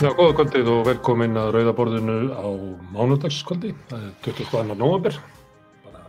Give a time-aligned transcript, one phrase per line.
[0.00, 2.48] Já, góða kvöldið og velkomin að Rauðaborðinu á
[2.94, 4.60] mánudagskvöldi, það er 22.
[4.80, 5.16] november,
[5.84, 6.06] bara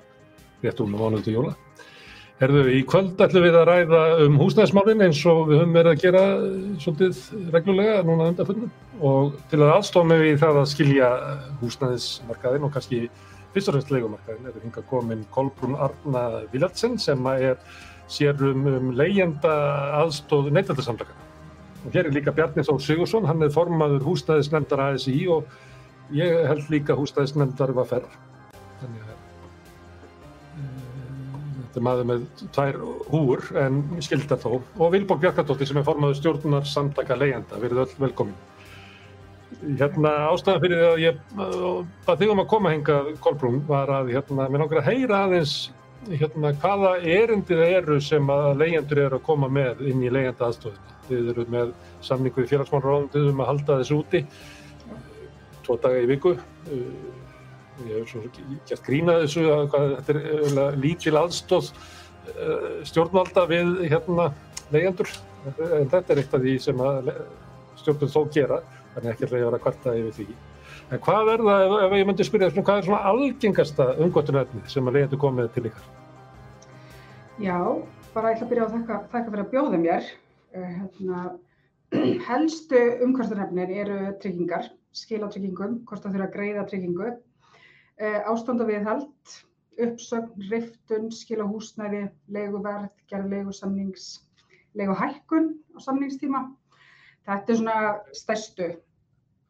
[0.64, 1.50] rétt um mánuð til jóla.
[2.40, 6.06] Herðu, í kvöld ætlum við að ræða um húsnæðismálinn eins og við höfum verið að
[6.06, 6.22] gera
[6.86, 8.70] svolítið reglulega núna undanföllum
[9.10, 11.10] og til að aðstofna við það að skilja
[11.60, 13.02] húsnæðismarkaðinn og kannski
[13.52, 17.60] fyrst og fremst leikumarkaðinn er hinga komin Kolbrún Arna Viljardsen sem er
[18.08, 19.58] sér um, um leyenda
[20.00, 21.31] aðstóð neytaldarsamlakana.
[21.82, 25.50] Og hér er líka Bjarni Þór Sigursson, hann er formaður húsnæðisnefndar ASI og
[26.14, 28.06] ég held líka húsnæðisnefndar var ferr.
[28.82, 29.16] Þannig að
[30.60, 30.78] uh,
[31.58, 34.54] þetta er maður með tvær húur en skildar þó.
[34.78, 38.38] Og Vilborg Bjarkardóttir sem er formaður stjórnunar samtaka leyenda, verið öll velkomin.
[39.66, 44.48] Hérna ástæðan fyrir að ég að þig um að koma henga Kolbrún var að hérna,
[44.50, 45.56] mér langar að heyra aðeins
[46.10, 50.98] hérna hvaða erindið eru sem að leyendur eru að koma með inn í leyenda aðstofinu.
[51.08, 51.74] Þið eru með
[52.06, 54.22] samningu í félagsmálráðum um að halda þessu úti
[55.66, 56.36] tvo daga í viku.
[57.86, 58.24] Ég hef svo
[58.70, 60.16] gert grínað þessu að þetta
[60.62, 61.72] er líkil aðstóð
[62.90, 64.32] stjórnvalda við hérna
[64.74, 65.10] leyendur.
[65.46, 66.84] En þetta er eitt af því sem
[67.82, 68.62] stjórnvald þó gera,
[68.96, 70.28] þannig ekki að vera að kvarta yfir því.
[70.92, 74.90] En hvað er það, ef, ég myndi spyrja þessum, hvað er svona algengasta umgóttunarefni sem
[74.90, 75.88] að leyendur komið til ykkar?
[77.42, 77.60] Já,
[78.16, 80.10] bara ég ætla að byrja á þakka, þakka fyrir að bjóða mér.
[80.52, 81.22] Hérna,
[82.30, 87.14] helstu umkvartunarefnir eru tryggingar, skilatryggingum, hvort það þurfa að greiða tryggingu,
[88.02, 89.38] ástand og viðhald,
[89.82, 94.10] uppsögn, riftun, skila húsnæði, leiguverð, gerð leigusamnings,
[94.78, 96.44] leiguhækkun á samningstíma.
[97.28, 97.76] Þetta er svona
[98.18, 98.72] stærstu.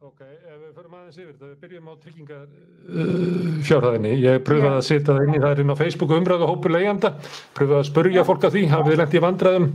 [0.01, 2.45] Ok, ef við förum aðeins yfir þetta, við byrjum á tryggingar
[2.89, 4.07] uh.
[4.17, 7.11] Ég pröfaði að setja það inn í það er inn á Facebook umræðu hópu leiðanda,
[7.53, 9.67] pröfaði að spurja fólk að því, hafið lengt í vandræðum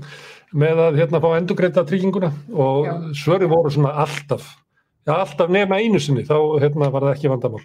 [0.65, 2.33] með að hérna fá endugreita trygginguna?
[2.59, 4.51] Og svöri voru svona alltaf,
[5.07, 7.63] já alltaf nema einu sinni, þá hérna var það ekki vandamál.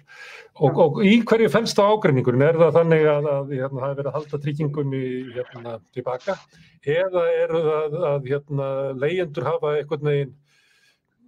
[0.62, 4.10] Og, og í hverju fennst á ágreiningurinn, er það þannig að, hérna, það hefur verið
[4.10, 6.36] að halda tryggingunni hérna tilbaka
[6.82, 10.38] eða eru það að hérna leyendur hafa einhvern veginn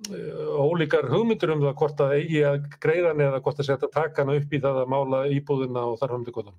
[0.05, 4.53] ólíkar hugmyndur um það hvort að eigi að greiðan eða hvort að setja takana upp
[4.53, 6.59] í það að mála íbúðina og þar til goðan?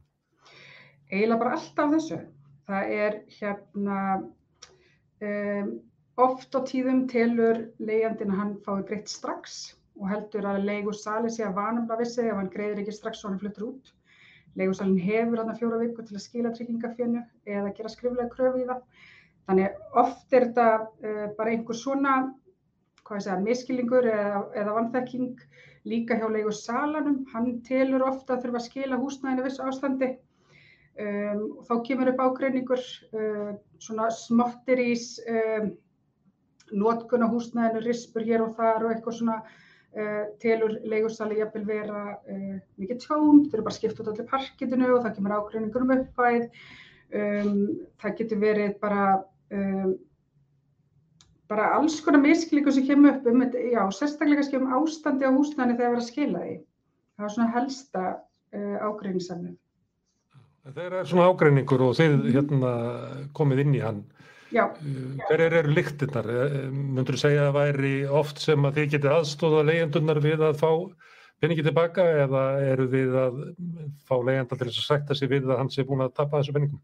[1.12, 2.22] Eiginlega bara alltaf þessu.
[2.66, 4.00] Það er hérna
[5.22, 5.70] um,
[6.22, 11.46] oft á tíðum telur leigjandinn að hann fái greitt strax og heldur að leigursali sé
[11.48, 13.92] að vanumla vissi ef hann greiðir ekki strax og hann fluttur út.
[14.56, 18.68] Leigursalinn hefur hann að fjóra viku til að skila tryggingafjönu eða gera skriflega kröfu í
[18.70, 18.82] það.
[19.46, 22.16] Þannig oft er þetta uh, bara einhver svona
[23.06, 25.42] segja, miskilningur eða, eða vannþekking
[25.86, 30.10] líka hjá leigur salanum, hann telur ofta að þurfa að skila húsnæðinu vissu ástandi
[30.98, 35.76] um, og þá kemur upp ágreiningur, uh, svona smottir ís, um,
[36.74, 42.02] notkun á húsnæðinu, rispur hér og þar og eitthvað svona uh, telur leigursali jafnvel vera
[42.16, 45.96] uh, mikið tjón, þau eru bara skipt út allir parkitinu og það kemur ágreiningur um
[46.00, 46.50] uppvæð,
[47.22, 47.64] um,
[48.02, 49.08] það getur verið bara
[51.50, 55.78] bara alls konar miskilíku sem kemur upp um já, sérstaklega kannski um ástandi á húsnæðinu
[55.78, 56.56] þegar það er að skila því.
[57.16, 58.04] Það er svona helsta
[58.56, 59.54] uh, ágreiningsefni.
[60.66, 62.72] Þegar er svona ágreiningur og þið hérna,
[63.38, 64.02] komið inn í hann,
[64.56, 66.30] hverjar eru lyktirnar?
[66.72, 70.72] Mundur þú segja að væri oft sem að þið getið aðstóða leyendunar við að fá
[71.44, 73.40] peningi tilbaka eða eru þið að
[74.08, 76.56] fá leyenda til þess að sætta sig við að hans er búin að tapa þessu
[76.56, 76.82] peningum?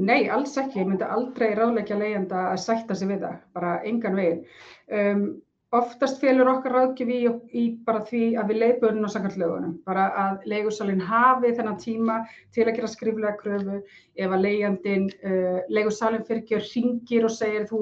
[0.00, 0.80] Nei, alls ekki.
[0.80, 4.44] Ég myndi aldrei ráðleggja leyenda að sætta sig við það, bara engan veginn.
[4.88, 5.26] Um,
[5.72, 7.20] oftast félur okkar ráðgjöf í,
[7.56, 12.18] í bara því að við leiðböðum á samkvæmtlögunum, bara að leigursalinn hafi þennan tíma
[12.52, 17.64] til að gera skriflega kröfu ef að uh, leigursalinn fyrir ekki og ringir og segir
[17.70, 17.80] þú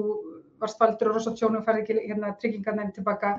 [0.61, 3.33] varst faldur og rosa tjónu og færði ekki hérna, tryggingarnæri tilbaka,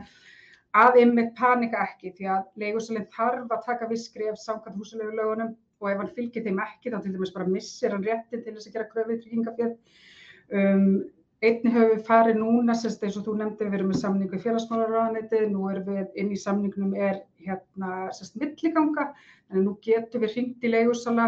[0.76, 5.90] að einmitt panika ekki því að leigursalinn þarf að taka viss skref samkvæmt húsulegulögunum og
[5.90, 8.76] ef hann fylgir þeim ekki þá til dæmis bara missir hann réttin til þess að
[8.76, 9.74] gera kröfið tryggingafjörð.
[10.52, 10.86] Um,
[11.42, 14.42] einni höfum við farið núna, sérst eins og þú nefndi, við erum með samningu í
[14.44, 19.08] félagsmálaráðanetið, nú erum við inn í samningnum er hérna sérst milliganga,
[19.48, 21.26] þannig nú getum við hringt í leigursala,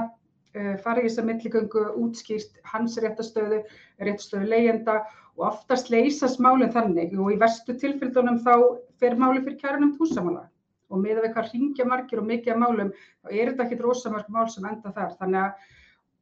[0.55, 3.61] uh, farið í þess að milligöngu, útskýrt hans réttastöðu,
[4.07, 5.01] réttastöðu leyenda
[5.35, 8.55] og oftast leysast málinn þannig og í verstu tilfellunum þá
[9.03, 10.47] fer máli fyrir kærunum húsamála.
[10.93, 13.79] Og með að við hvað ringja margir og mikið af málum þá er þetta ekki
[13.83, 15.17] rosamörg mál sem enda þar.
[15.19, 15.73] Þannig að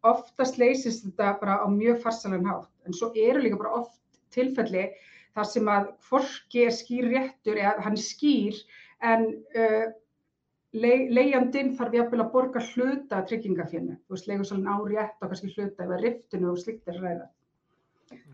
[0.07, 3.99] oftast leysist þetta bara á mjög farsalega hátt en svo eru líka bara oft
[4.35, 4.89] tilfelli
[5.37, 8.59] þar sem að hvorki er skýr réttur eða hann skýr
[9.03, 9.87] en uh,
[10.73, 15.53] le leiðandinn þarf jafnvel að borga hluta tryggingafjönu, þú veist, leigusalinn á rétt og kannski
[15.53, 17.27] hluta eða riftinu og slikt er ræða.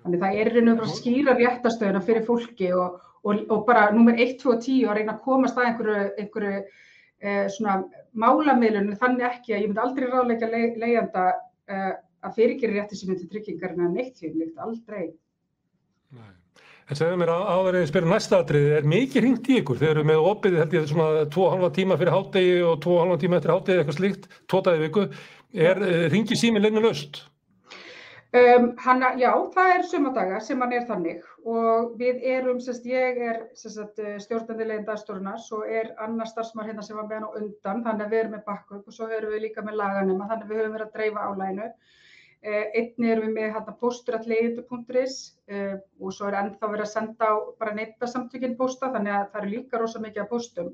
[0.05, 4.15] Þannig það er reynið bara að skýra réttastöðuna fyrir fólki og, og, og bara nummer
[4.15, 7.77] 1, 2 og 10 að reyna að komast að einhverju, einhverju eh, svona
[8.15, 10.63] málamiðlunum þannig ekki að ég myndi aldrei ráðleika le,
[11.69, 11.95] eh,
[12.25, 15.07] að fyrirgeri rétti sem myndi tryggingar en að neitt því, líkt aldrei.
[16.17, 16.35] Nei.
[16.89, 19.77] En segðu mér en ég spyrir næsta atriði, er mikið hringt í ykkur?
[19.77, 23.53] Þeir eru með opið, held ég, svona 2,5 tíma fyrir hátegi og 2,5 tíma eftir
[23.53, 25.05] hátegi, eitthvað slíkt, tótaði viku.
[25.53, 27.21] Er eh, hringi síminn leinu löst?
[28.37, 33.21] Um, hana, já, það er sumadaga sem hann er þannig og við erum, sérst, ég
[33.25, 37.37] er eh, stjórnandi leiðin dagstóruna, svo er annar starfsmar hérna sem var með hann á
[37.41, 40.45] undan, þannig að við erum með backup og svo erum við líka með laganum, þannig
[40.45, 41.71] að við höfum verið að dreifa álæginu.
[42.39, 45.17] Uh, einni erum við með hérna posturatleiðindu.is
[45.49, 49.43] uh, og svo er ennþá verið að senda á bara neittasamtökinn posta, þannig að það
[49.43, 50.71] eru líka rosa mikið að postum.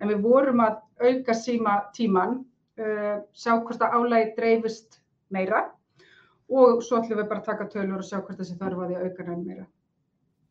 [0.00, 2.40] En við vorum að auka síma tíman,
[2.80, 5.66] uh, sjá hvort að álægi dreifist meira
[6.50, 8.98] og svo ætlum við bara að taka tölur og sjá hvort þessi þarf að því
[8.98, 9.66] að auka nefn meira.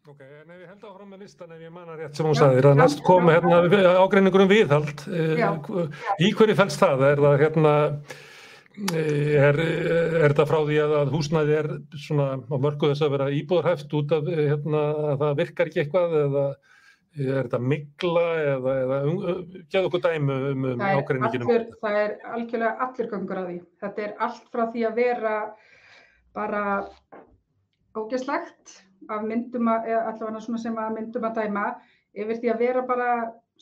[0.04, 2.64] Ok, en ef ég held áfram með listan, ef ég manna rétt sem hún sagði,
[2.68, 5.04] að næst komi hérna ágreiningur um viðhald,
[5.40, 5.48] já,
[6.20, 7.06] í hverju fælst það?
[7.08, 7.72] Er það hérna,
[9.00, 9.62] er,
[10.26, 11.72] er það frá því að húsnæði er
[12.04, 16.20] svona á mörgu þess að vera íbúðarhæft út af hérna að það virkar ekki eitthvað
[16.26, 16.46] eða
[17.14, 19.20] er þetta mikla eða, eða um,
[19.70, 21.60] geða okkur dæmu um, um ágreininginu?
[21.84, 23.60] Það er algjörlega allir gangur að því.
[23.84, 25.36] Þetta er allt frá því að vera
[26.34, 26.64] bara
[27.98, 28.80] ógeðslegt
[29.12, 31.66] af myndum að, allavega svona sem að myndum að dæma
[32.14, 33.10] yfir því að vera bara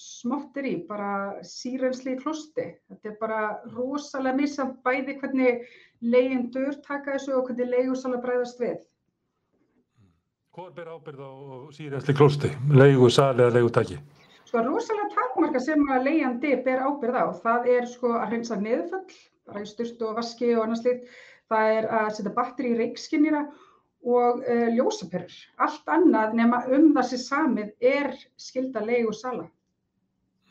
[0.02, 2.70] smottir í, bara sírensli í klosti.
[2.90, 3.42] Þetta er bara
[3.74, 5.66] rosalega missamt bæði hvernig
[6.02, 8.80] leyendur taka þessu og hvernig leigursala bræðast við.
[10.52, 11.32] Hvað ber ábyrð á
[11.76, 14.00] sírensli klosti, leigusali eða leigutaki?
[14.48, 19.06] Sko rosalega takmarka sem að leyandi ber ábyrð á, það er sko að hreinsa neðföll,
[19.48, 21.06] bara í styrstu og vaski og annars litt
[21.52, 23.44] það er að setja batteri í reikskinnina
[24.02, 25.36] og uh, ljósaperur.
[25.62, 29.46] Allt annað nema um það sem samið er skilda leigusala.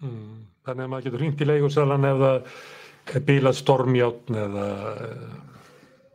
[0.00, 0.46] Hmm.
[0.68, 1.48] Þannig að maður getur hringt í
[3.10, 4.66] það er bílað stormjátn eða...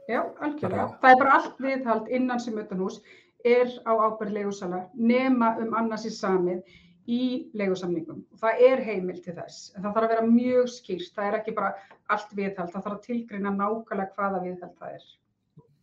[0.05, 0.87] Já, algjörlega.
[1.01, 2.99] Það er bara allt viðhald innan sem utanhús
[3.45, 7.25] er á ábyrð leigusala nema um annað sem samið í
[7.57, 8.23] leigusamningum.
[8.41, 11.53] Það er heimil til þess, en það þarf að vera mjög skýrt, það er ekki
[11.59, 11.75] bara
[12.13, 15.05] allt viðhald, það þarf að tilgreina nákvæmlega hvaða viðhald það er.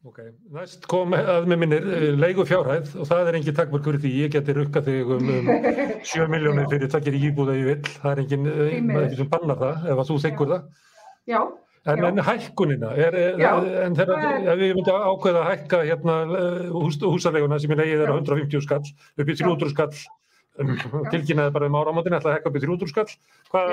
[0.03, 0.17] Ok,
[0.51, 4.11] næst kom að með minnir eh, leigu fjárhæð og það er engin takkmörkur því.
[4.25, 5.51] Ég geti rukkað þig um, um
[6.11, 9.29] 7 miljónir fyrir takkir í íbúða ég vil, það er engin, eh, maður ekki sem
[9.31, 10.65] bannar það ef að þú þykkur það.
[11.31, 11.39] Já.
[11.93, 13.49] En, en hækkunina, er, Já,
[13.83, 14.51] en þegar er...
[14.59, 18.67] við myndum að ákveða að hækka hérna eh, hús, húsaleguna sem er eigið er 150
[18.67, 19.89] skall upp í 300 skall
[21.13, 23.17] tilkynnaði bara um áramáttin ætlaði að hekka upp í 300 skall.
[23.53, 23.73] Hvað,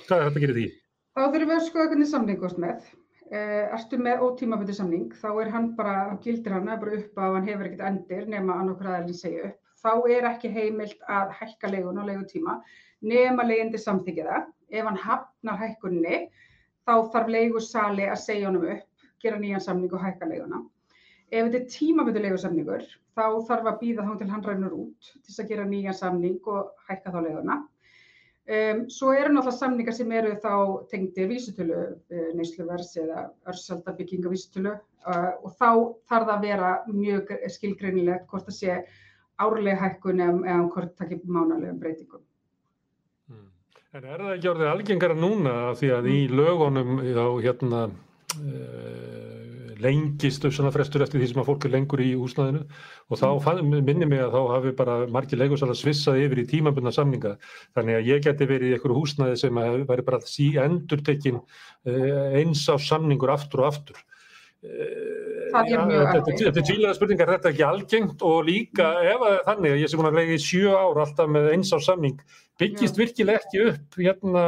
[0.00, 0.66] hvað er þetta að gera því?
[1.10, 2.90] Þá þurfum við að skoða hvernig samning ást með.
[3.30, 5.08] Uh, ertu með ótímaböndi samning?
[5.20, 8.90] Þá er hann bara, gildir hann bara upp að hann hefur ekkert endir nema annarkur
[8.90, 12.56] aðeins segja upp, þá er ekki heimilt að hækka leigun á leigutíma
[13.06, 14.48] nema leiðindi samþykja það.
[14.70, 16.16] Ef hann hafnar hækkunni
[16.86, 18.86] þá þarf leigusali að segja honum upp
[19.22, 20.62] gera nýjan samning og hækka leiguna
[21.30, 25.20] Ef þetta er tímabundulegu samningur þá þarf að býða þá til hann rænur út til
[25.28, 27.58] þess að gera nýja samning og hækka þá leguna.
[28.50, 30.54] Um, svo eru náttúrulega samningar sem eru þá
[30.90, 35.68] tengdir vísutölu uh, neysluvers eða örsaldabygging af vísutölu uh, og þá
[36.10, 38.80] þarf það að vera mjög skilgreinilegt hvort það sé
[39.38, 42.26] árlega hækkun eða hvort það kemur mánalegum breytingum.
[43.30, 43.46] Hmm.
[43.94, 49.19] En er það ekki orðið algengara núna því að í lögunum á hérna uh,
[49.84, 52.62] lengist uppsannafrestur eftir því sem að fólk er lengur í húsnaðinu
[53.10, 53.72] og þá mm.
[53.86, 57.36] minnir mig að þá hafi bara margir leikursala svissað yfir í tímabunna samninga.
[57.78, 61.42] Þannig að ég geti verið í einhverju húsnaði sem að væri bara sí endur tekin
[61.88, 64.04] eh, eins á samningur aftur og aftur
[64.60, 66.42] Er mjög algengt.
[66.42, 69.90] Þetta er tvílega spurningar, þetta er ekki algengt og líka ef er þannig að ég
[69.90, 72.18] sé búin að í sjö ár alltaf með eins á samning
[72.60, 73.00] byggist Já.
[73.00, 74.42] virkilega ekki upp hérna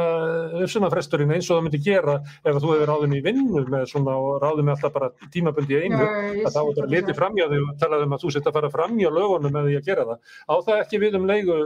[0.61, 4.37] uppsumafresturinn eins og það myndi gera ef þú hefur ráðin í vinnu með svona og
[4.43, 6.11] ráðin með alltaf bara tímabundi einu Já,
[6.45, 8.73] að þá er það litið framjá þig og talað um að þú setja að fara
[8.75, 10.37] framjá lögunum með því að gera það.
[10.45, 11.57] Á það ekki við um leigu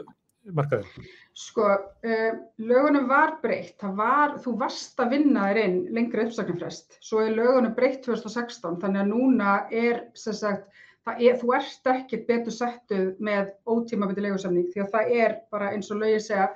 [0.56, 1.08] markaðin?
[1.38, 1.68] Sko,
[2.08, 7.36] uh, lögunum var breytt, var, þú varst að vinna þér inn lengri uppsagnarfrest, svo er
[7.38, 10.68] lögunum breytt 2016, þannig að núna er, sem sagt,
[11.16, 15.92] er, þú ert ekki betur settuð með ótímabiti leigusamning því að það er bara eins
[15.94, 16.48] og lögið segja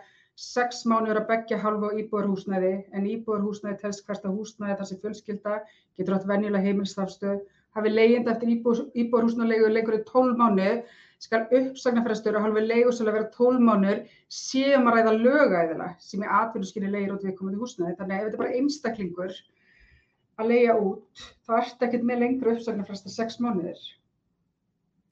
[0.41, 5.57] sex mánuður að begja halva íbúðarhúsnæði en íbúðarhúsnæði telst hversta húsnæði þar sem fjölskylda
[5.99, 7.41] getur átt venjulega heimilstafstöð,
[7.75, 10.73] hafi leigind eftir íbúðarhúsnæði leigur í 12 mánuði
[11.21, 13.99] skal uppsagnarfrestur og halveg leigusölu að vera 12 mánur
[14.33, 17.95] séum að ræða lögæðila sem er atvinnuskynni leigir út við komandi húsnaði.
[17.99, 19.35] Þannig að ef þetta er bara einstaklingur
[20.41, 23.81] að leia út, þá ert ekkert með lengur uppsagnarfresta 6 mánuðir.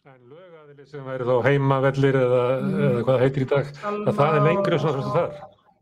[0.10, 2.78] En lögaðili sem væri þá heimavellir eða, Mm.
[2.80, 5.36] eða hvað það heitir í dag, að það er lengri og svona sem þar.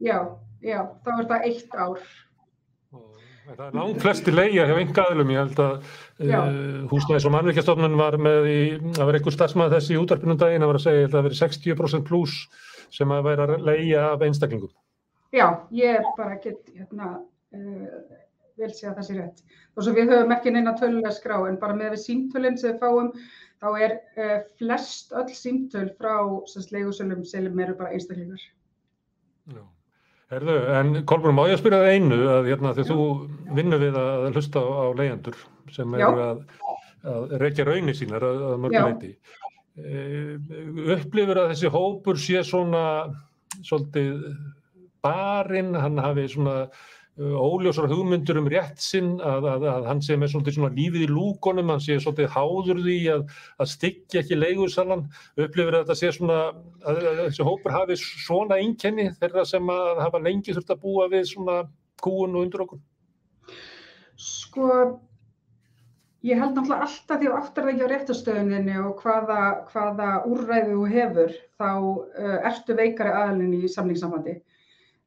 [0.04, 0.18] Já,
[0.62, 2.02] já, þá er það eitt ár.
[3.48, 5.76] Og Það er langt flesti leigja hjá enga aðlum, ég held að
[6.28, 6.58] uh,
[6.92, 8.58] húsnæðis og mannvíkjastofnun var með í,
[8.98, 11.40] það var einhver starfsmæð þessi í útarpinum daginn að vera að segja, að það veri
[11.40, 12.66] 60% pluss
[12.98, 14.74] sem að væri að leigja af einstaklingum.
[15.36, 18.20] Já, ég bara get hérna uh,
[18.60, 19.42] vel sé að það sé rétt.
[19.72, 22.84] Þó svo við höfum ekki neina tölulega skrá en bara með við símtölinn sem við
[22.84, 23.14] fáum
[23.64, 26.20] þá er uh, flest öll símtöl frá
[26.74, 28.44] leigusölum sem eru bara einstaklingar.
[29.56, 29.64] Já.
[30.28, 32.86] Herðu, en Kolbrún, má ég að spyrja það einu að hérna, Já.
[32.90, 33.04] þú
[33.56, 35.38] vinnur við að hlusta á, á leigjandur
[35.72, 36.42] sem eru að,
[37.14, 39.14] að reykja raunir sínar að, að mörguleiti.
[39.78, 40.02] E,
[40.98, 42.84] upplifur að þessi hópur sé svona
[43.62, 44.26] svolítið
[45.06, 46.58] barinn, hann hafi svona
[47.18, 51.72] óljósar hugmyndur um rétt sinn, að, að, að hann sé með svona lífið í lúkonum,
[51.74, 53.24] hann sé svolítið háður því að,
[53.58, 55.08] að styggja ekki leigusalan,
[55.40, 56.38] upplifur að þetta sé svona,
[56.86, 61.26] að þessi hópur hafi svona einkenni þeirra sem að hafa lengi þurft að búa við
[61.32, 61.58] svona
[62.06, 62.84] kúun og undur okkur.
[64.22, 64.70] Sko,
[66.26, 70.78] ég held náttúrulega alltaf því að áttar það ekki á réttastöðuninni og hvaða, hvaða úrræðu
[70.78, 74.38] þú hefur, þá uh, ertu veikari aðalinn í samlingssambandi.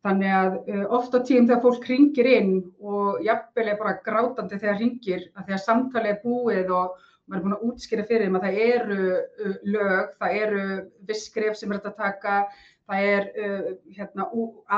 [0.07, 4.57] Þannig að uh, oft á tíum þegar fólk ringir inn og jafnvel er bara grátandi
[4.57, 6.95] þegar ringir, að þegar samtalið er búið og
[7.29, 10.65] maður er búin að útskýra fyrir þeim að það eru uh, lög, það eru
[11.11, 12.39] visskref sem er hægt að taka,
[12.89, 14.29] það er uh, hérna,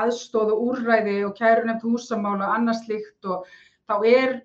[0.03, 3.49] aðstoð og úrræði og kærunefnt húsamála og annað slíkt og
[3.87, 4.37] þá er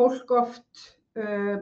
[0.00, 0.84] fólk oft,
[1.20, 1.56] uh,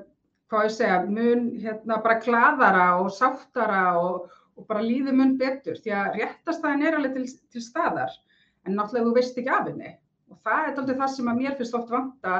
[0.52, 5.82] hvað ég segja, mun hérna bara gladara og sáttara og, og bara líður mun betur
[5.82, 8.22] því að réttastæðin er alveg til, til staðar
[8.66, 9.94] en náttúrulega þú veist ekki af henni.
[10.32, 12.36] Og það er aldrei það sem að mér finnst oft vanta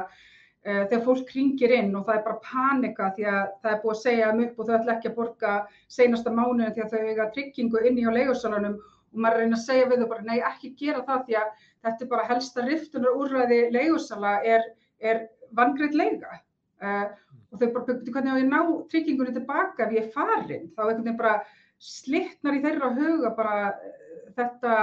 [0.67, 3.95] uh, þegar fólk ringir inn og það er bara panika því að það er búið
[3.97, 5.53] að segja um upp og þau ætla ekki að borga
[5.97, 8.79] seinasta mánuðin því að þau eiga tryggingu inn í á leigusalunum
[9.13, 11.39] og maður er að reyna að segja við þau bara nei ekki gera það því
[11.43, 14.67] að þetta er bara helsta riftunar úrræði leigusala er,
[15.03, 15.27] er
[15.57, 16.39] vangreitt leiga.
[16.83, 17.07] Uh,
[17.53, 18.61] og þau bara byggðu hvernig á ég ná
[18.91, 20.71] tryggingunni tilbaka ef ég er farin?
[20.73, 21.35] Þá einhvern veginn bara
[21.83, 23.99] slittnar í þeirra huga bara uh,
[24.39, 24.77] þetta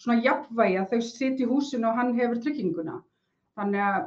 [0.00, 2.96] svona jafnvægi að þau sitja í húsinu og hann hefur trygginguna
[3.58, 4.00] þannig að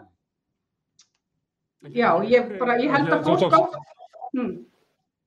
[1.93, 3.61] já, ég bara, ég held að fólk á
[4.33, 4.53] hmm,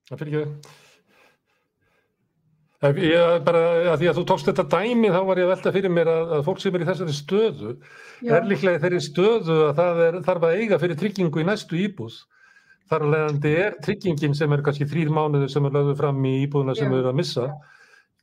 [0.07, 0.75] Það fyrir ekki það.
[3.03, 5.93] Ég bara, að því að þú tókst þetta dæmi þá var ég að velta fyrir
[5.93, 9.57] mér að, að fólk sem er í þessari stöðu já, er líklega í þeirri stöðu
[9.71, 12.19] að það er, þarf að eiga fyrir tryggingu í næstu íbúð.
[12.87, 16.35] Þar að leiðandi er tryggingin sem er kannski þrýr mánuður sem er lögðu fram í
[16.45, 16.93] íbúðuna sem Já.
[16.93, 17.47] við erum að missa,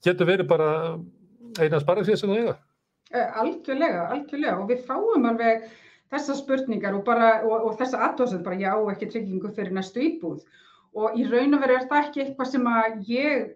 [0.05, 0.69] getur verið bara
[1.61, 2.57] eina sparið fyrir sem það eiga.
[3.13, 4.57] Eh, Algjörlega, algjörlega.
[4.59, 5.65] Og við fáum alveg
[6.13, 10.43] þessar spurningar og, bara, og, og þessa aðtóðsend bara já ekki tryggingu fyrir næstu íbúð.
[10.93, 13.51] Og í raun og veru er það ekki eitthvað sem að ég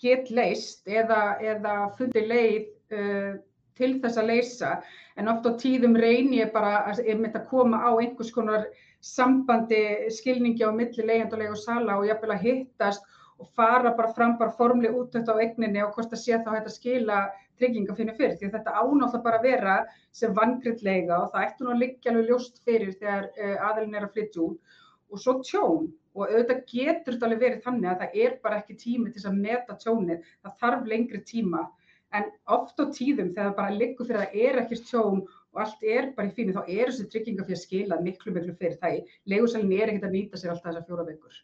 [0.00, 3.32] get leist eða, eða fundi leið uh,
[3.78, 4.70] til þess að leysa.
[5.18, 8.66] En oft á tíðum reyni ég bara að, að koma á einhvers konar
[9.00, 13.06] sambandi skilningi á milli leig og sala og jafnvel að hittast
[13.40, 16.68] og fara bara fram bara formli út á eigninni og hvort að sé þá hægt
[16.68, 17.20] að skila
[17.60, 18.36] trygginga finnir fyrir.
[18.40, 19.76] Því þetta bara að vera
[20.12, 23.98] sem vangriðt leiga og það ætti nú að liggja alveg ljóst fyrir þegar uh, aðilin
[23.98, 24.78] er að flytja út.
[25.10, 28.78] Og svo tjón og auðvitað getur þetta alveg verið þannig að það er bara ekki
[28.84, 31.66] tími til að meta tjónið, það þarf lengri tíma.
[32.10, 35.20] En oft á tíðum þegar það bara liggur fyrir að það er ekkert tjón
[35.50, 38.56] og allt er bara í fínu þá er þessi trygginga fyrir að skila miklu miklu
[38.58, 41.38] fyrir það leigusalinn er ekkert að nýta sér alltaf þessar fjóra vekur.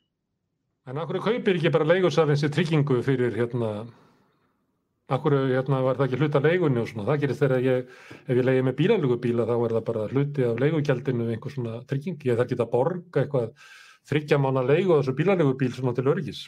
[0.87, 3.71] En akkur kaupir ekki bara leigusalinn sér tryggingu fyrir hérna,
[5.11, 7.89] akkur hérna, var það ekki hluta leigunni og svona, það gerist þegar ég,
[8.23, 12.21] ef ég leiði með bílalugubíla þá er það bara hluti af leigugjaldinu einhver svona trygging,
[12.29, 13.67] ég þarf ekki að borga eitthvað
[14.13, 16.45] þryggja mána leigu á þessu bílalugubíl svona til öryggis.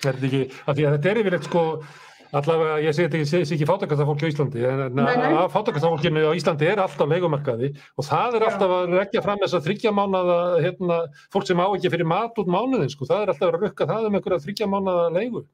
[0.00, 1.66] Er þetta ekki, af því að þetta er yfirleitt sko,
[2.40, 6.70] allavega, ég segi þetta ekki, segi ekki fátakastafólki á Íslandi, en að fátakastafólkinu á Íslandi
[6.70, 11.02] er alltaf leigumarkaði og það er alltaf að rekja fram þess að þryggja mánaða, hérna,
[11.34, 14.10] fólk sem á ekki fyrir mat út mánuðin, sko, það er alltaf að rukka það
[14.10, 15.46] um einhverja þryggja mánaða leigu.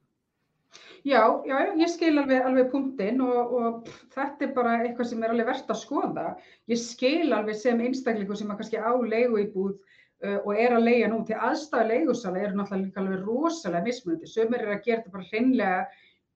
[1.03, 5.33] Já, já, ég skil alveg, alveg punktinn og, og þetta er bara eitthvað sem er
[5.33, 6.27] alveg verðt að skoða.
[6.71, 11.09] Ég skil alveg sem einstaklingu sem er kannski á leiguíbúð uh, og er að leigja
[11.11, 14.31] nú til aðstæða leigusala eru náttúrulega líka alveg rosalega mismunandi.
[14.31, 15.83] Sumir eru að gera þetta bara hreinlega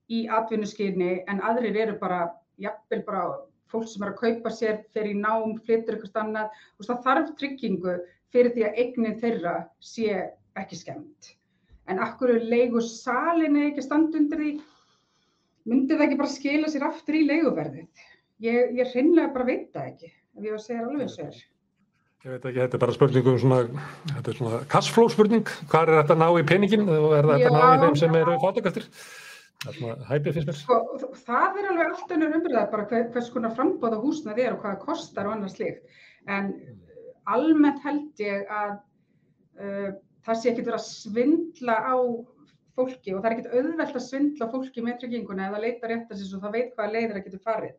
[0.08, 2.26] í atvinnuskyni en aðrir eru bara,
[2.60, 3.24] jafnvel bara
[3.72, 6.62] fólk sem er að kaupa sér, fer í nám, flyttur eitthvað annað.
[6.84, 7.96] Það þarf tryggingu
[8.32, 10.22] fyrir því að eignin þeirra sé
[10.58, 11.34] ekki skemmt.
[11.88, 14.54] En akkur leigur salinni ekki standa undir því,
[15.68, 18.08] myndi það ekki bara skila sér aftur í leiguverðið?
[18.44, 21.16] Ég, ég hreinlega bara veit það ekki, ef ég var að segja þér alveg eins
[21.18, 21.38] og er.
[22.18, 26.00] Ég veit ekki, þetta er bara spurningum svona, þetta er svona cashflow spurning, hvað er
[26.02, 28.88] þetta að ná í peningin og er þetta að ná í þeim sem eru fátakastir?
[28.88, 29.27] Svona
[29.66, 30.58] hæpið finnst mér.
[30.58, 30.76] Sko,
[31.26, 34.62] það er alveg allt önnur umbröðað bara hver, hvers konar frambóð á húsnaði er og
[34.62, 35.98] hvað það kostar og annars slíkt.
[36.28, 36.52] En
[37.28, 38.76] almennt held ég að
[39.58, 39.90] uh,
[40.26, 41.96] það sé ekkert verið að svindla á
[42.78, 46.20] fólki og það er ekkert auðvelt að svindla fólki með trygginguna eða leita rétt að
[46.20, 47.76] sér svo það veit hvaða leiðir það getur farið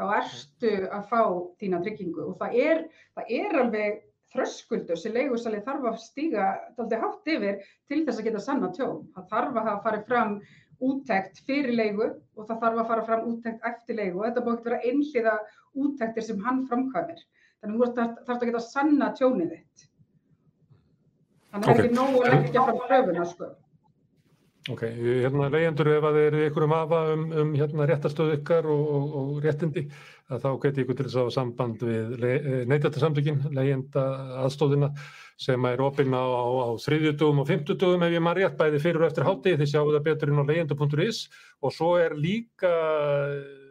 [0.00, 1.20] þá ertu að fá
[1.60, 2.80] þína tryggingu og það er,
[3.18, 3.98] það er alveg
[4.30, 6.48] þröskuldur sem leigusalið þarf að stíga
[6.78, 9.00] aldrei hátt yfir til þess að geta sanna tjón.
[9.16, 10.36] Það þarf að hafa farið fram
[10.80, 14.58] úttekt fyrir leigu og það þarf að fara fram úttekt eftir leigu og þetta búið
[14.58, 15.36] að vera einhliða
[15.84, 17.24] úttektir sem hann framkvæmir.
[17.60, 19.88] Þannig að þú þarf að geta sanna tjónið þitt.
[21.50, 23.50] Þannig að það er ekki nógu að leggja fram pröfuna sko.
[24.68, 28.66] Ok, hérna leyendur ef að þeir eru ykkur um afa um, um hérna réttastöðu ykkar
[28.68, 29.86] og, og, og réttindi
[30.28, 34.04] þá geti ykkur til þess að samband við le, eh, neytatasamtökin, leyenda
[34.42, 34.90] aðstóðina
[35.40, 39.00] sem er opinn á, á, á þriðjutugum og fymtutugum ef ég maður rétt bæði fyrir
[39.00, 41.22] og eftir hátti þið sjáu það betur inn á leyendu.is
[41.64, 42.74] og svo er líka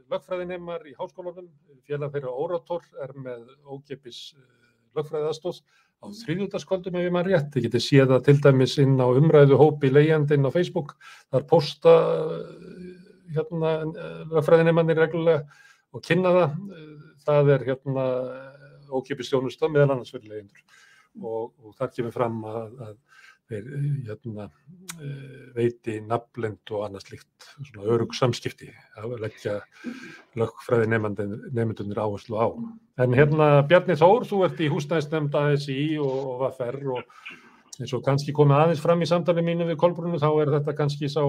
[0.10, 1.52] lögfræðinemar í háskólanum,
[1.86, 5.62] félag fyrir Órator er með ógepis eh, lögfræði aðstóð
[6.00, 7.50] á þrýðjúdaskvöldum ef ég maður rétt.
[7.54, 10.96] Þið getið séð það til dæmis inn á umræðu hópi leiðjandinn á Facebook.
[11.30, 11.96] Það er posta
[13.36, 13.74] hérna
[14.46, 15.44] fræðinemannir reglulega
[15.94, 16.56] og kynna það.
[17.28, 18.06] Það er hérna
[18.90, 20.64] ókipistjónusta meðal annars fyrir leiðjandur
[21.20, 22.96] og, og þar kemur fram að, að
[23.50, 24.48] hérna,
[25.56, 29.58] veiti nafnlend og annað slikt svona örug samskipti að leggja
[30.40, 32.48] lögfræði nefndunir áherslu á.
[33.02, 37.04] En hérna Bjarni Þór, þú ert í húsnæðisnefnd ASI og, VFR og
[37.80, 41.10] eins og kannski komið aðeins fram í samtali mínu við Kolbrunnu þá er þetta kannski
[41.12, 41.24] sá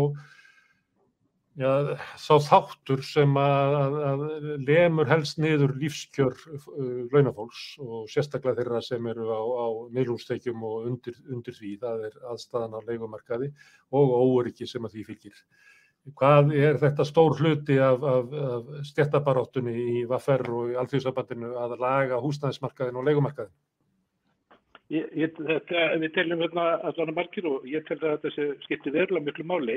[1.59, 1.71] já,
[2.21, 4.23] sá þáttur sem að, að,
[4.69, 6.60] lemur helst niður lífskjör uh,
[7.13, 12.21] launafólks og sérstaklega þeirra sem eru á, á meilústekjum og undir, undir því, það er
[12.32, 13.50] aðstæðan á leikumarkaði
[13.91, 15.43] og óryggi sem að því fylgir.
[16.17, 21.76] Hvað er þetta stór hluti af, af, af stjættabaráttunni í Vaffer og í Alþjóðsambandinu að
[21.82, 23.52] laga húsnæðismarkaðin og leikumarkaðin?
[24.91, 28.97] Ég, ég, þetta, við teljum hérna allan að margir og ég tel að þetta skiptir
[28.97, 29.76] verulega miklu máli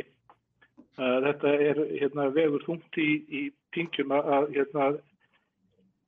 [0.97, 3.41] þetta er hérna, vegur þungt í, í
[3.73, 4.91] pingjum að hérna,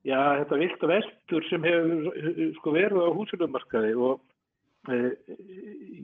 [0.06, 4.20] já, þetta vilt vestur sem hefur sko, verið á húsilumarkaði og
[4.92, 5.00] e,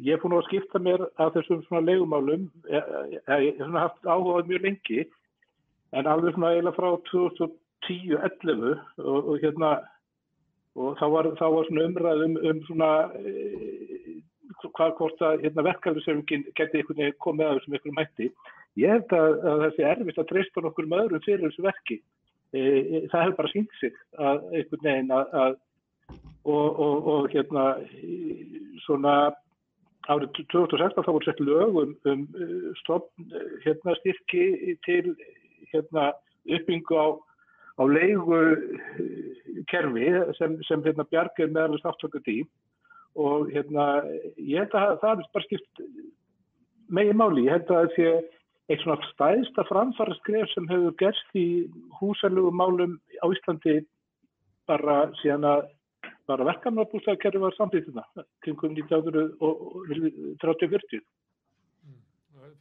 [0.03, 5.05] ég er búin að skipta mér að þessum legumálum ég hef haft áhugað mjög lengi
[5.93, 9.77] en alveg svona eiginlega frá 2010-11 og, og hérna
[10.73, 12.91] og þá var, þá var svona umræðum um svona
[13.21, 14.19] e,
[14.63, 16.83] hvað hvort að hérna, verkefni sem geti
[17.23, 18.29] komið að þessum einhverjum mætti
[18.81, 21.99] Ég held að, að það sé erfitt að treysta nokkur með öðrum fyrir þessu verki.
[22.53, 25.59] E, e, það hefur bara sínt sig að einhvern veginn að, að
[26.45, 27.67] og, og, og hérna
[28.87, 29.17] svona
[30.11, 32.25] árið 2016 þá voru sett lögum um,
[32.81, 35.13] stofn hérna styrki til
[35.71, 36.11] hérna
[36.43, 37.09] uppbyggingu á,
[37.79, 38.41] á leigu
[39.71, 42.49] kerfi sem, sem hérna bjargir aftöku tím
[43.15, 44.03] og hérna
[44.37, 45.85] ég held að það er bara skipt
[46.89, 48.09] megin máli, ég held að það sé
[48.73, 51.41] eitt svona stæðsta framfara skref sem hefur gerst í
[52.01, 53.75] húsalögum málum á Íslandi
[54.71, 55.61] bara síðan að
[56.31, 58.05] bara verkanarbústaðkerfi var samtíðina
[58.45, 61.03] kringum 1930-40.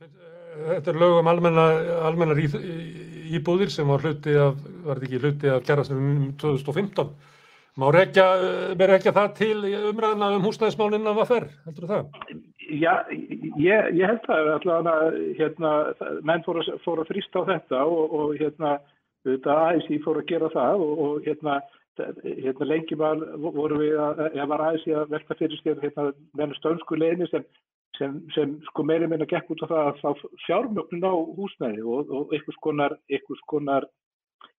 [0.02, 2.40] Þetta er lögum almennar
[3.32, 7.10] íbúðir sem var hluti af, var þetta ekki hluti af gerðastunum 2015.
[7.80, 8.26] Má rekja,
[8.76, 9.60] rekja það til
[9.94, 12.04] umræðina um húsnæðismálinn að fer, heldur það?
[12.70, 14.50] Já, ég, ég held það.
[14.56, 15.72] Allavega að hérna,
[16.28, 18.76] menn fór að, fór að frýsta á þetta og, og hérna,
[19.26, 21.58] ASI fór að gera það og, og hérna,
[22.26, 26.56] hérna lengi var, voru við að, ég var ASI að velta fyrir skemmt hérna með
[26.60, 27.46] stönsku leini sem,
[27.98, 32.14] sem, sem sko meiri meina gekk út á það að fá fjármögnun á húsnæði og,
[32.14, 33.90] og einhvers konar, einhvers konar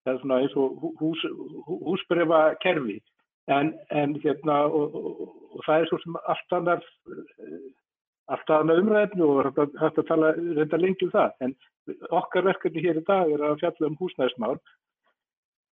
[0.07, 1.23] eins og hús,
[1.67, 2.99] húsbrefa kerfi
[3.51, 6.83] en, en hérna og það er svo sem allt annar
[8.31, 11.35] alltaf með umræðinu og hægt að tala reynda lengi um það.
[11.43, 11.55] En
[12.09, 14.55] okkar verkefni hér í dag er að fjalla um húsnæðismál.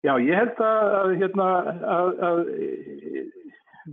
[0.02, 1.48] Já, ég held að, að, hérna,
[1.96, 2.40] að, að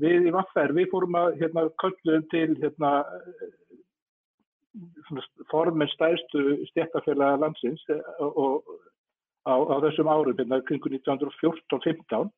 [0.00, 2.92] við í Vaffer, við fórum að hérna, köllum til hérna,
[5.52, 8.72] formen stæðstu stjættafélaga landsins og, og
[9.48, 12.28] á, á þessum árum, hérna kring 1914-15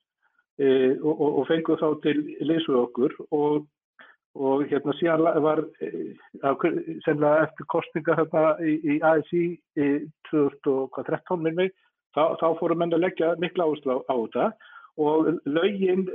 [0.58, 0.68] e,
[1.02, 3.66] og, og fengum þá til leysuð okkur og
[4.38, 6.16] og hérna síðan var eh,
[7.04, 9.88] sennilega eftir kostninga hérna í, í ASI í
[10.30, 11.72] 2013 með mig
[12.14, 14.46] þá, þá fórum menn að leggja miklu áherslu á, á þetta
[15.00, 16.06] og lögin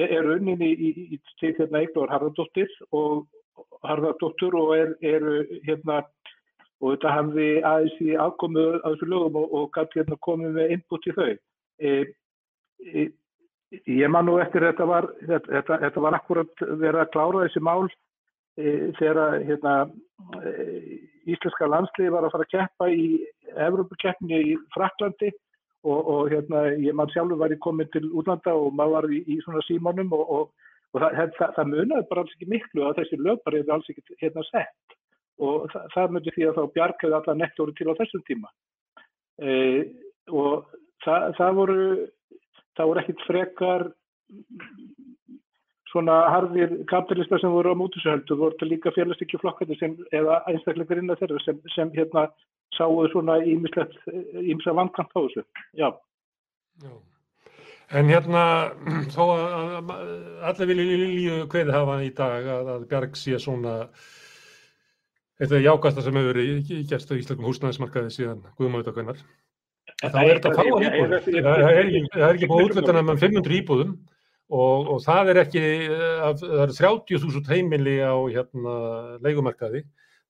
[0.00, 3.26] er unnin í, í, í til hérna Eiglóðar Harðardóttir og
[3.86, 6.02] Harðardóttur og er, eru hérna
[6.78, 10.74] og þetta hafði aðeins í afkomu af þessu lögum og, og gæti hérna komið með
[10.76, 11.32] input í þau.
[11.78, 11.94] E,
[12.84, 13.06] e,
[13.70, 17.88] ég man nú eftir þetta var, þetta, þetta var akkurat verið að klára þessi mál
[17.88, 19.74] e, þegar hérna,
[20.40, 20.54] e,
[21.28, 23.04] íslenska landslið var að fara að keppa í
[23.68, 25.32] Evrópukeppni í Fraklandi
[25.84, 29.22] og, og hérna, ég mann sjálfur var í komin til útlanda og maður var í,
[29.28, 33.00] í svona símanum og, og, og það, það, það munaði bara alls ekki miklu að
[33.02, 34.98] þessi löpar hefur alls ekki hérna sett.
[35.38, 38.52] Og það, það myndi því að þá bjargaði alla nettóri til á þessum tíma.
[39.38, 39.50] E,
[40.34, 40.72] og
[41.04, 41.82] það voru
[42.78, 43.88] það voru ekkit frekar
[45.88, 49.78] svona harðir kapitalistar sem voru á mútusöldu voru þetta líka félagstekki flokkandi
[50.16, 52.28] eða einstaklega innan þeirra sem, sem hérna
[52.76, 53.96] sáuðu svona ímislegt
[54.44, 55.44] ímsa vankant á þessu,
[55.80, 55.88] já.
[56.84, 56.92] já.
[57.98, 58.44] En hérna
[59.14, 59.92] þó að
[60.50, 63.78] allir vilja líu hverði hafa í dag að, að Bjarg sé svona
[65.40, 66.40] er jákasta sem hefur
[66.90, 69.22] gerst á Ísleikum húsnæðismarkaði síðan Guðmáður Kvennar.
[69.98, 73.94] Það er þetta fáan íbúðum, það er ekki búið útlutana með 500 íbúðum
[74.48, 78.76] og, og það er ekki, það eru 30.000 heimili á hérna
[79.26, 79.82] leikumarkaði